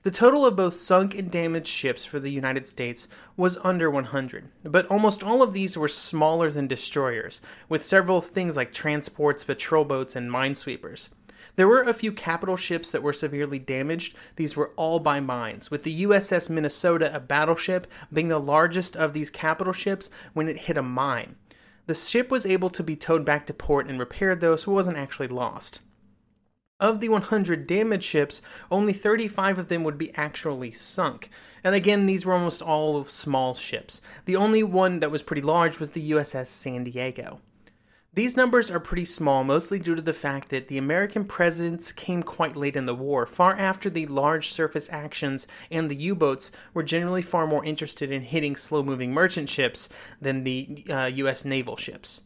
The 0.04 0.12
total 0.12 0.46
of 0.46 0.58
both 0.58 0.78
sunk 0.78 1.16
and 1.16 1.32
damaged 1.32 1.70
ships 1.70 2.04
for 2.04 2.20
the 2.20 2.30
United 2.30 2.68
States 2.68 3.08
was 3.38 3.58
under 3.64 3.90
100, 3.90 4.50
but 4.64 4.86
almost 4.88 5.24
all 5.24 5.42
of 5.42 5.54
these 5.54 5.78
were 5.78 5.88
smaller 5.88 6.52
than 6.52 6.68
destroyers, 6.68 7.40
with 7.70 7.86
several 7.86 8.20
things 8.20 8.58
like 8.58 8.74
transports, 8.74 9.46
patrol 9.46 9.86
boats, 9.86 10.18
and 10.18 10.30
minesweepers. 10.30 11.08
There 11.56 11.70
were 11.70 11.84
a 11.84 11.94
few 11.94 12.12
capital 12.12 12.58
ships 12.58 12.92
that 12.92 13.02
were 13.02 13.14
severely 13.14 13.60
damaged. 13.60 14.18
These 14.36 14.58
were 14.58 14.74
all 14.76 15.00
by 15.00 15.22
mines, 15.22 15.72
with 15.72 15.84
the 15.84 16.04
USS 16.04 16.50
Minnesota, 16.50 17.16
a 17.16 17.22
battleship, 17.22 17.88
being 18.12 18.28
the 18.28 18.40
largest 18.40 18.98
of 18.98 19.14
these 19.14 19.30
capital 19.30 19.72
ships 19.72 20.10
when 20.34 20.50
it 20.50 20.58
hit 20.58 20.76
a 20.76 20.84
mine. 20.84 21.38
The 21.86 21.96
ship 21.96 22.30
was 22.30 22.46
able 22.46 22.70
to 22.72 22.84
be 22.84 22.98
towed 22.98 23.24
back 23.24 23.46
to 23.46 23.54
port 23.54 23.88
and 23.88 23.98
repaired, 23.98 24.42
though, 24.42 24.58
so 24.58 24.72
it 24.72 24.76
wasn't 24.76 24.98
actually 24.98 25.30
lost. 25.30 25.80
Of 26.84 27.00
the 27.00 27.08
100 27.08 27.66
damaged 27.66 28.04
ships, 28.04 28.42
only 28.70 28.92
35 28.92 29.58
of 29.58 29.68
them 29.70 29.86
would 29.86 29.98
be 29.98 30.14
actually 30.16 30.74
sunk. 30.74 31.30
And 31.64 31.74
again, 31.74 32.08
these 32.08 32.26
were 32.26 32.34
almost 32.34 32.62
all 32.62 33.06
small 33.06 33.54
ships. 33.54 34.02
The 34.26 34.36
only 34.36 34.64
one 34.64 35.00
that 35.00 35.10
was 35.10 35.24
pretty 35.24 35.42
large 35.42 35.80
was 35.80 35.92
the 35.92 36.12
USS 36.12 36.48
San 36.48 36.84
Diego. 36.84 37.40
These 38.14 38.36
numbers 38.36 38.70
are 38.70 38.82
pretty 38.82 39.06
small, 39.06 39.46
mostly 39.46 39.80
due 39.80 39.96
to 39.96 40.02
the 40.02 40.12
fact 40.12 40.50
that 40.50 40.68
the 40.68 40.78
American 40.78 41.24
presence 41.24 41.94
came 41.94 42.22
quite 42.22 42.58
late 42.58 42.76
in 42.76 42.86
the 42.86 42.94
war, 42.94 43.26
far 43.26 43.56
after 43.56 43.90
the 43.90 44.06
large 44.08 44.52
surface 44.52 44.90
actions, 44.92 45.48
and 45.72 45.90
the 45.90 45.96
U 45.96 46.16
boats 46.16 46.52
were 46.74 46.84
generally 46.84 47.22
far 47.22 47.48
more 47.48 47.64
interested 47.64 48.12
in 48.12 48.24
hitting 48.24 48.58
slow 48.58 48.84
moving 48.84 49.14
merchant 49.14 49.48
ships 49.48 49.88
than 50.20 50.44
the 50.44 50.84
uh, 50.90 51.06
US 51.06 51.46
naval 51.46 51.78
ships. 51.78 52.20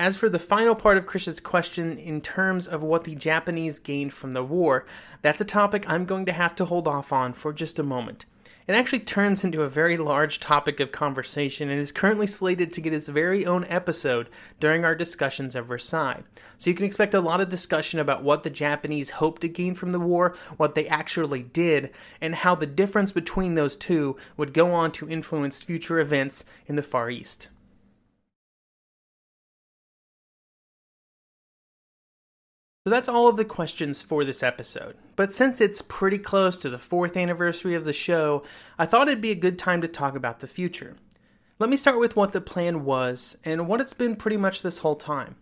As 0.00 0.16
for 0.16 0.28
the 0.28 0.38
final 0.38 0.76
part 0.76 0.96
of 0.96 1.06
Chris's 1.06 1.40
question, 1.40 1.98
in 1.98 2.20
terms 2.20 2.68
of 2.68 2.84
what 2.84 3.02
the 3.02 3.16
Japanese 3.16 3.80
gained 3.80 4.12
from 4.12 4.32
the 4.32 4.44
war, 4.44 4.86
that's 5.22 5.40
a 5.40 5.44
topic 5.44 5.84
I'm 5.88 6.04
going 6.04 6.24
to 6.26 6.32
have 6.32 6.54
to 6.54 6.66
hold 6.66 6.86
off 6.86 7.12
on 7.12 7.32
for 7.32 7.52
just 7.52 7.80
a 7.80 7.82
moment. 7.82 8.24
It 8.68 8.74
actually 8.74 9.00
turns 9.00 9.42
into 9.42 9.62
a 9.62 9.68
very 9.68 9.96
large 9.96 10.38
topic 10.38 10.78
of 10.78 10.92
conversation 10.92 11.68
and 11.68 11.80
is 11.80 11.90
currently 11.90 12.28
slated 12.28 12.72
to 12.74 12.80
get 12.80 12.92
its 12.92 13.08
very 13.08 13.44
own 13.44 13.64
episode 13.64 14.28
during 14.60 14.84
our 14.84 14.94
discussions 14.94 15.56
of 15.56 15.66
Versailles. 15.66 16.22
So 16.58 16.70
you 16.70 16.76
can 16.76 16.86
expect 16.86 17.12
a 17.12 17.20
lot 17.20 17.40
of 17.40 17.48
discussion 17.48 17.98
about 17.98 18.22
what 18.22 18.44
the 18.44 18.50
Japanese 18.50 19.10
hoped 19.10 19.42
to 19.42 19.48
gain 19.48 19.74
from 19.74 19.90
the 19.90 19.98
war, 19.98 20.36
what 20.58 20.76
they 20.76 20.86
actually 20.86 21.42
did, 21.42 21.90
and 22.20 22.36
how 22.36 22.54
the 22.54 22.66
difference 22.66 23.10
between 23.10 23.56
those 23.56 23.74
two 23.74 24.16
would 24.36 24.54
go 24.54 24.72
on 24.72 24.92
to 24.92 25.10
influence 25.10 25.60
future 25.60 25.98
events 25.98 26.44
in 26.66 26.76
the 26.76 26.84
Far 26.84 27.10
East. 27.10 27.48
So 32.88 32.90
that's 32.90 33.06
all 33.06 33.28
of 33.28 33.36
the 33.36 33.44
questions 33.44 34.00
for 34.00 34.24
this 34.24 34.42
episode. 34.42 34.96
But 35.14 35.30
since 35.30 35.60
it's 35.60 35.82
pretty 35.82 36.16
close 36.16 36.58
to 36.60 36.70
the 36.70 36.78
fourth 36.78 37.18
anniversary 37.18 37.74
of 37.74 37.84
the 37.84 37.92
show, 37.92 38.44
I 38.78 38.86
thought 38.86 39.08
it'd 39.08 39.20
be 39.20 39.30
a 39.30 39.34
good 39.34 39.58
time 39.58 39.82
to 39.82 39.88
talk 39.88 40.16
about 40.16 40.40
the 40.40 40.46
future. 40.46 40.96
Let 41.58 41.68
me 41.68 41.76
start 41.76 42.00
with 42.00 42.16
what 42.16 42.32
the 42.32 42.40
plan 42.40 42.86
was 42.86 43.36
and 43.44 43.68
what 43.68 43.82
it's 43.82 43.92
been 43.92 44.16
pretty 44.16 44.38
much 44.38 44.62
this 44.62 44.78
whole 44.78 44.96
time. 44.96 45.36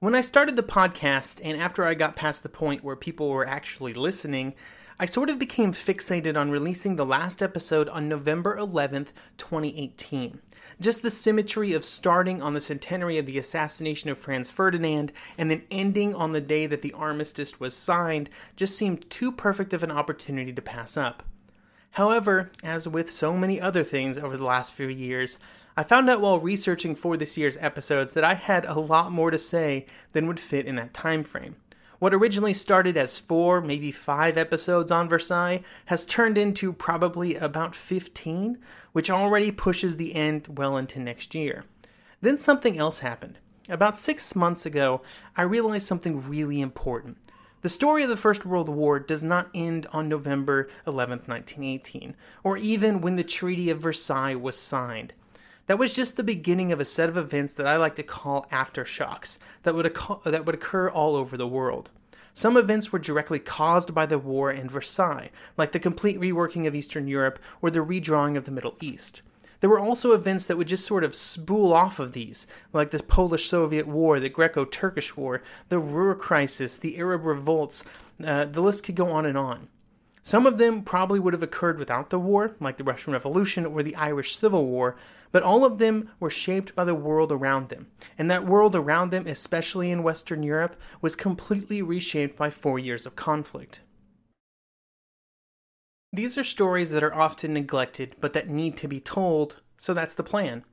When 0.00 0.16
I 0.16 0.22
started 0.22 0.56
the 0.56 0.64
podcast, 0.64 1.40
and 1.44 1.56
after 1.56 1.84
I 1.84 1.94
got 1.94 2.16
past 2.16 2.42
the 2.42 2.48
point 2.48 2.82
where 2.82 2.96
people 2.96 3.28
were 3.28 3.46
actually 3.46 3.94
listening, 3.94 4.54
I 4.98 5.06
sort 5.06 5.30
of 5.30 5.38
became 5.38 5.72
fixated 5.72 6.36
on 6.36 6.50
releasing 6.50 6.96
the 6.96 7.06
last 7.06 7.44
episode 7.44 7.88
on 7.90 8.08
November 8.08 8.56
11th, 8.56 9.10
2018. 9.38 10.40
Just 10.82 11.02
the 11.02 11.12
symmetry 11.12 11.74
of 11.74 11.84
starting 11.84 12.42
on 12.42 12.54
the 12.54 12.60
centenary 12.60 13.16
of 13.16 13.24
the 13.24 13.38
assassination 13.38 14.10
of 14.10 14.18
Franz 14.18 14.50
Ferdinand 14.50 15.12
and 15.38 15.48
then 15.48 15.62
ending 15.70 16.12
on 16.12 16.32
the 16.32 16.40
day 16.40 16.66
that 16.66 16.82
the 16.82 16.92
armistice 16.94 17.60
was 17.60 17.76
signed 17.76 18.28
just 18.56 18.76
seemed 18.76 19.08
too 19.08 19.30
perfect 19.30 19.72
of 19.72 19.84
an 19.84 19.92
opportunity 19.92 20.52
to 20.52 20.60
pass 20.60 20.96
up. 20.96 21.22
However, 21.92 22.50
as 22.64 22.88
with 22.88 23.12
so 23.12 23.36
many 23.36 23.60
other 23.60 23.84
things 23.84 24.18
over 24.18 24.36
the 24.36 24.44
last 24.44 24.74
few 24.74 24.88
years, 24.88 25.38
I 25.76 25.84
found 25.84 26.10
out 26.10 26.20
while 26.20 26.40
researching 26.40 26.96
for 26.96 27.16
this 27.16 27.38
year's 27.38 27.56
episodes 27.60 28.14
that 28.14 28.24
I 28.24 28.34
had 28.34 28.64
a 28.64 28.80
lot 28.80 29.12
more 29.12 29.30
to 29.30 29.38
say 29.38 29.86
than 30.10 30.26
would 30.26 30.40
fit 30.40 30.66
in 30.66 30.74
that 30.74 30.92
time 30.92 31.22
frame. 31.22 31.54
What 32.00 32.12
originally 32.12 32.54
started 32.54 32.96
as 32.96 33.20
four, 33.20 33.60
maybe 33.60 33.92
five 33.92 34.36
episodes 34.36 34.90
on 34.90 35.08
Versailles 35.08 35.62
has 35.86 36.04
turned 36.04 36.36
into 36.36 36.72
probably 36.72 37.36
about 37.36 37.76
15, 37.76 38.58
which 38.92 39.10
already 39.10 39.50
pushes 39.50 39.96
the 39.96 40.14
end 40.14 40.58
well 40.58 40.76
into 40.76 41.00
next 41.00 41.34
year. 41.34 41.64
Then 42.20 42.36
something 42.36 42.78
else 42.78 43.00
happened. 43.00 43.38
About 43.68 43.96
six 43.96 44.34
months 44.36 44.66
ago, 44.66 45.02
I 45.36 45.42
realized 45.42 45.86
something 45.86 46.28
really 46.28 46.60
important. 46.60 47.16
The 47.62 47.68
story 47.68 48.02
of 48.02 48.08
the 48.08 48.16
First 48.16 48.44
World 48.44 48.68
War 48.68 48.98
does 48.98 49.22
not 49.22 49.48
end 49.54 49.86
on 49.92 50.08
November 50.08 50.68
11, 50.84 51.20
1918, 51.26 52.16
or 52.42 52.56
even 52.56 53.00
when 53.00 53.14
the 53.14 53.22
Treaty 53.22 53.70
of 53.70 53.78
Versailles 53.78 54.34
was 54.34 54.58
signed. 54.58 55.14
That 55.66 55.78
was 55.78 55.94
just 55.94 56.16
the 56.16 56.24
beginning 56.24 56.72
of 56.72 56.80
a 56.80 56.84
set 56.84 57.08
of 57.08 57.16
events 57.16 57.54
that 57.54 57.68
I 57.68 57.76
like 57.76 57.94
to 57.96 58.02
call 58.02 58.46
aftershocks 58.50 59.38
that 59.62 59.76
would, 59.76 59.86
occur, 59.86 60.16
that 60.24 60.44
would 60.44 60.56
occur 60.56 60.90
all 60.90 61.14
over 61.14 61.36
the 61.36 61.46
world. 61.46 61.92
Some 62.34 62.56
events 62.56 62.92
were 62.92 62.98
directly 62.98 63.38
caused 63.38 63.94
by 63.94 64.06
the 64.06 64.18
war 64.18 64.50
and 64.50 64.70
Versailles, 64.70 65.30
like 65.56 65.72
the 65.72 65.78
complete 65.78 66.18
reworking 66.18 66.66
of 66.66 66.74
Eastern 66.74 67.06
Europe 67.06 67.38
or 67.60 67.70
the 67.70 67.80
redrawing 67.80 68.36
of 68.36 68.44
the 68.44 68.50
Middle 68.50 68.76
East. 68.80 69.22
There 69.60 69.70
were 69.70 69.78
also 69.78 70.12
events 70.12 70.46
that 70.46 70.56
would 70.56 70.66
just 70.66 70.86
sort 70.86 71.04
of 71.04 71.14
spool 71.14 71.72
off 71.72 72.00
of 72.00 72.14
these, 72.14 72.48
like 72.72 72.90
the 72.90 73.02
Polish 73.02 73.48
Soviet 73.48 73.86
War, 73.86 74.18
the 74.18 74.28
Greco 74.28 74.64
Turkish 74.64 75.16
War, 75.16 75.40
the 75.68 75.78
Ruhr 75.78 76.16
Crisis, 76.16 76.76
the 76.76 76.98
Arab 76.98 77.24
revolts, 77.24 77.84
uh, 78.24 78.46
the 78.46 78.60
list 78.60 78.82
could 78.82 78.96
go 78.96 79.12
on 79.12 79.24
and 79.24 79.38
on. 79.38 79.68
Some 80.24 80.46
of 80.46 80.58
them 80.58 80.82
probably 80.82 81.20
would 81.20 81.32
have 81.32 81.42
occurred 81.42 81.78
without 81.78 82.10
the 82.10 82.18
war, 82.18 82.56
like 82.60 82.76
the 82.76 82.84
Russian 82.84 83.12
Revolution 83.12 83.66
or 83.66 83.82
the 83.82 83.94
Irish 83.94 84.34
Civil 84.34 84.66
War, 84.66 84.96
but 85.32 85.42
all 85.42 85.64
of 85.64 85.78
them 85.78 86.10
were 86.20 86.30
shaped 86.30 86.74
by 86.74 86.84
the 86.84 86.94
world 86.94 87.32
around 87.32 87.70
them. 87.70 87.88
And 88.16 88.30
that 88.30 88.46
world 88.46 88.76
around 88.76 89.10
them, 89.10 89.26
especially 89.26 89.90
in 89.90 90.02
Western 90.02 90.42
Europe, 90.42 90.76
was 91.00 91.16
completely 91.16 91.82
reshaped 91.82 92.36
by 92.36 92.50
four 92.50 92.78
years 92.78 93.06
of 93.06 93.16
conflict. 93.16 93.80
These 96.12 96.36
are 96.36 96.44
stories 96.44 96.90
that 96.90 97.02
are 97.02 97.14
often 97.14 97.54
neglected, 97.54 98.16
but 98.20 98.34
that 98.34 98.50
need 98.50 98.76
to 98.76 98.88
be 98.88 99.00
told, 99.00 99.56
so 99.78 99.94
that's 99.94 100.14
the 100.14 100.22
plan. 100.22 100.64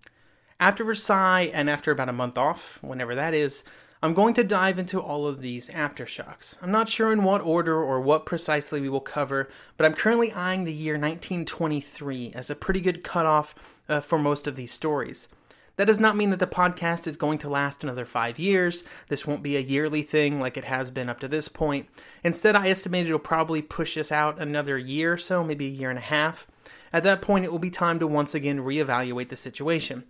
After 0.59 0.83
Versailles, 0.83 1.49
and 1.53 1.69
after 1.69 1.91
about 1.91 2.09
a 2.09 2.13
month 2.13 2.37
off, 2.37 2.79
whenever 2.83 3.15
that 3.15 3.33
is, 3.33 3.63
I'm 4.01 4.13
going 4.13 4.33
to 4.35 4.45
dive 4.45 4.79
into 4.79 4.97
all 4.97 5.27
of 5.27 5.41
these 5.41 5.67
aftershocks. 5.67 6.57
I'm 6.61 6.71
not 6.71 6.87
sure 6.87 7.11
in 7.11 7.23
what 7.23 7.41
order 7.41 7.83
or 7.83 7.99
what 7.99 8.25
precisely 8.25 8.79
we 8.79 8.87
will 8.87 9.01
cover, 9.01 9.49
but 9.75 9.85
I'm 9.85 9.93
currently 9.93 10.31
eyeing 10.31 10.63
the 10.63 10.71
year 10.71 10.93
1923 10.93 12.31
as 12.33 12.49
a 12.49 12.55
pretty 12.55 12.79
good 12.79 13.03
cutoff 13.03 13.53
uh, 13.89 13.99
for 13.99 14.17
most 14.17 14.47
of 14.47 14.55
these 14.55 14.71
stories. 14.71 15.27
That 15.75 15.87
does 15.87 15.99
not 15.99 16.15
mean 16.15 16.29
that 16.29 16.39
the 16.39 16.47
podcast 16.47 17.07
is 17.07 17.17
going 17.17 17.39
to 17.39 17.49
last 17.49 17.83
another 17.83 18.05
five 18.05 18.39
years. 18.39 18.85
This 19.09 19.27
won't 19.27 19.43
be 19.43 19.57
a 19.57 19.61
yearly 19.61 20.01
thing 20.01 20.39
like 20.39 20.55
it 20.55 20.63
has 20.63 20.91
been 20.91 21.09
up 21.09 21.19
to 21.19 21.27
this 21.27 21.49
point. 21.49 21.89
Instead, 22.23 22.55
I 22.55 22.69
estimate 22.69 23.05
it'll 23.05 23.19
probably 23.19 23.61
push 23.61 23.97
us 23.97 24.13
out 24.13 24.39
another 24.39 24.77
year 24.77 25.13
or 25.13 25.17
so, 25.17 25.43
maybe 25.43 25.67
a 25.67 25.71
year 25.71 25.89
and 25.89 25.99
a 25.99 26.03
half. 26.03 26.47
At 26.93 27.03
that 27.03 27.21
point, 27.21 27.43
it 27.43 27.51
will 27.51 27.59
be 27.59 27.69
time 27.69 27.99
to 27.99 28.07
once 28.07 28.33
again 28.33 28.59
reevaluate 28.59 29.27
the 29.27 29.35
situation. 29.35 30.05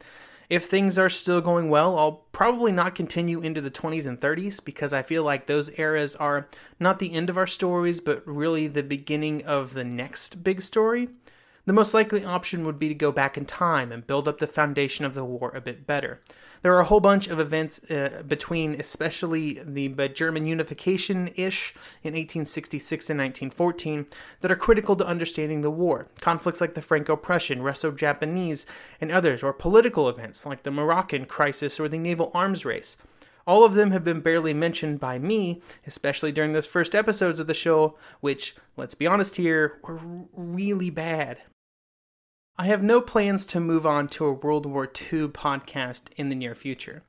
If 0.49 0.65
things 0.65 0.97
are 0.97 1.09
still 1.09 1.41
going 1.41 1.69
well, 1.69 1.99
I'll 1.99 2.23
probably 2.31 2.71
not 2.71 2.95
continue 2.95 3.39
into 3.39 3.61
the 3.61 3.69
20s 3.69 4.07
and 4.07 4.19
30s 4.19 4.63
because 4.63 4.93
I 4.93 5.03
feel 5.03 5.23
like 5.23 5.45
those 5.45 5.77
eras 5.77 6.15
are 6.15 6.47
not 6.79 6.97
the 6.97 7.13
end 7.13 7.29
of 7.29 7.37
our 7.37 7.45
stories, 7.45 7.99
but 7.99 8.25
really 8.25 8.65
the 8.65 8.81
beginning 8.81 9.45
of 9.45 9.75
the 9.75 9.83
next 9.83 10.43
big 10.43 10.61
story. 10.61 11.09
The 11.67 11.73
most 11.73 11.93
likely 11.93 12.25
option 12.25 12.65
would 12.65 12.79
be 12.79 12.87
to 12.87 12.95
go 12.95 13.11
back 13.11 13.37
in 13.37 13.45
time 13.45 13.91
and 13.91 14.07
build 14.07 14.27
up 14.27 14.39
the 14.39 14.47
foundation 14.47 15.05
of 15.05 15.13
the 15.13 15.23
war 15.23 15.51
a 15.53 15.61
bit 15.61 15.85
better. 15.85 16.19
There 16.61 16.73
are 16.73 16.81
a 16.81 16.85
whole 16.85 16.99
bunch 16.99 17.27
of 17.27 17.39
events 17.39 17.79
uh, 17.89 18.23
between, 18.27 18.75
especially 18.79 19.59
the 19.63 19.89
German 20.09 20.45
unification 20.45 21.29
ish 21.35 21.73
in 22.03 22.13
1866 22.13 23.09
and 23.09 23.19
1914, 23.19 24.05
that 24.41 24.51
are 24.51 24.55
critical 24.55 24.95
to 24.97 25.05
understanding 25.05 25.61
the 25.61 25.71
war. 25.71 26.07
Conflicts 26.19 26.59
like 26.59 26.73
the 26.73 26.81
Franco 26.81 27.15
Prussian, 27.15 27.61
Russo 27.61 27.91
Japanese, 27.91 28.65
and 28.99 29.11
others, 29.11 29.41
or 29.41 29.53
political 29.53 30.09
events 30.09 30.45
like 30.45 30.63
the 30.63 30.71
Moroccan 30.71 31.25
crisis 31.25 31.79
or 31.79 31.87
the 31.87 31.97
naval 31.97 32.31
arms 32.33 32.65
race. 32.65 32.97
All 33.47 33.63
of 33.63 33.73
them 33.73 33.91
have 33.91 34.03
been 34.03 34.19
barely 34.19 34.53
mentioned 34.53 34.99
by 34.99 35.17
me, 35.17 35.61
especially 35.87 36.31
during 36.31 36.51
those 36.51 36.67
first 36.67 36.93
episodes 36.93 37.39
of 37.39 37.47
the 37.47 37.53
show, 37.53 37.97
which, 38.19 38.55
let's 38.77 38.93
be 38.93 39.07
honest 39.07 39.37
here, 39.37 39.79
were 39.81 39.99
really 40.33 40.89
bad. 40.89 41.39
I 42.61 42.65
have 42.65 42.83
no 42.83 42.99
plans 42.99 43.45
to 43.47 43.61
move 43.61 43.85
on 43.85 44.09
to 44.09 44.25
a 44.25 44.33
World 44.33 44.65
War 44.65 44.83
II 44.83 45.29
podcast 45.29 46.07
in 46.17 46.27
the 46.27 46.35
near 46.35 46.53
future. 46.53 47.03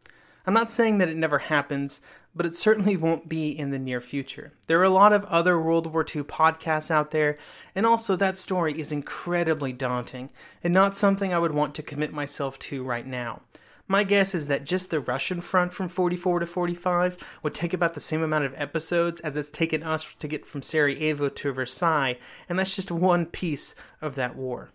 I'm 0.47 0.55
not 0.55 0.71
saying 0.71 0.99
that 0.99 1.09
it 1.09 1.17
never 1.17 1.41
happens, 1.41 2.03
but 2.37 2.47
it 2.47 2.57
certainly 2.57 2.97
won't 2.97 3.29
be 3.29 3.51
in 3.51 3.73
the 3.73 3.79
near 3.81 4.01
future. 4.01 4.53
There 4.69 4.79
are 4.79 4.85
a 4.85 4.91
lot 4.91 5.13
of 5.13 5.25
other 5.25 5.61
World 5.61 5.93
War 5.93 6.03
II 6.03 6.23
podcasts 6.23 6.89
out 6.89 7.11
there, 7.11 7.37
and 7.75 7.85
also 7.85 8.15
that 8.15 8.39
story 8.39 8.79
is 8.79 8.93
incredibly 8.93 9.73
daunting 9.73 10.31
and 10.63 10.73
not 10.73 10.97
something 10.97 11.35
I 11.35 11.41
would 11.41 11.53
want 11.53 11.75
to 11.75 11.83
commit 11.83 12.13
myself 12.13 12.57
to 12.61 12.85
right 12.85 13.05
now. 13.05 13.41
My 13.89 14.05
guess 14.05 14.37
is 14.37 14.47
that 14.47 14.63
just 14.63 14.91
the 14.91 15.01
Russian 15.01 15.41
front 15.41 15.75
from 15.75 15.89
44 15.89 16.39
to 16.39 16.47
45 16.47 17.17
would 17.43 17.55
take 17.55 17.75
about 17.75 17.95
the 17.95 18.01
same 18.01 18.23
amount 18.23 18.45
of 18.45 18.55
episodes 18.55 19.21
as 19.23 19.37
it's 19.37 19.51
taken 19.51 19.83
us 19.83 20.15
to 20.21 20.29
get 20.29 20.47
from 20.47 20.63
Sarajevo 20.63 21.29
to 21.29 21.53
Versailles, 21.53 22.21
and 22.49 22.57
that's 22.57 22.77
just 22.77 22.93
one 22.93 23.27
piece 23.27 23.75
of 24.01 24.15
that 24.15 24.37
war. 24.37 24.71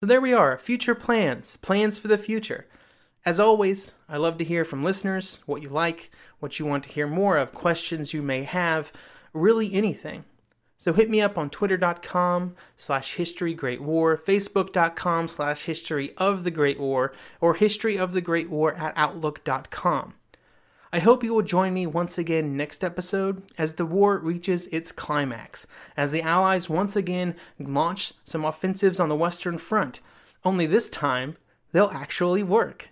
So 0.00 0.06
there 0.06 0.20
we 0.20 0.32
are, 0.32 0.56
future 0.58 0.94
plans, 0.94 1.56
plans 1.56 1.98
for 1.98 2.06
the 2.06 2.16
future. 2.16 2.66
As 3.26 3.40
always, 3.40 3.94
I 4.08 4.16
love 4.16 4.38
to 4.38 4.44
hear 4.44 4.64
from 4.64 4.84
listeners 4.84 5.42
what 5.44 5.60
you 5.60 5.68
like, 5.68 6.12
what 6.38 6.60
you 6.60 6.66
want 6.66 6.84
to 6.84 6.90
hear 6.90 7.08
more 7.08 7.36
of, 7.36 7.52
questions 7.52 8.14
you 8.14 8.22
may 8.22 8.44
have, 8.44 8.92
really 9.32 9.74
anything. 9.74 10.24
So 10.76 10.92
hit 10.92 11.10
me 11.10 11.20
up 11.20 11.36
on 11.36 11.50
twitter.com 11.50 12.54
slash 12.76 13.14
history 13.14 13.54
great 13.54 13.82
war, 13.82 14.16
facebook.com 14.16 15.26
slash 15.26 15.64
history 15.64 16.12
of 16.16 16.44
the 16.44 16.52
great 16.52 16.78
war, 16.78 17.12
or 17.40 17.54
history 17.54 17.98
of 17.98 18.12
the 18.12 18.20
great 18.20 18.48
war 18.48 18.74
at 18.74 18.92
outlook.com. 18.96 20.14
I 20.90 21.00
hope 21.00 21.22
you 21.22 21.34
will 21.34 21.42
join 21.42 21.74
me 21.74 21.86
once 21.86 22.16
again 22.16 22.56
next 22.56 22.82
episode 22.82 23.42
as 23.58 23.74
the 23.74 23.84
war 23.84 24.18
reaches 24.18 24.66
its 24.72 24.90
climax, 24.90 25.66
as 25.98 26.12
the 26.12 26.22
Allies 26.22 26.70
once 26.70 26.96
again 26.96 27.36
launch 27.58 28.14
some 28.24 28.42
offensives 28.42 28.98
on 28.98 29.10
the 29.10 29.14
Western 29.14 29.58
Front. 29.58 30.00
Only 30.44 30.64
this 30.64 30.88
time, 30.88 31.36
they'll 31.72 31.90
actually 31.90 32.42
work. 32.42 32.88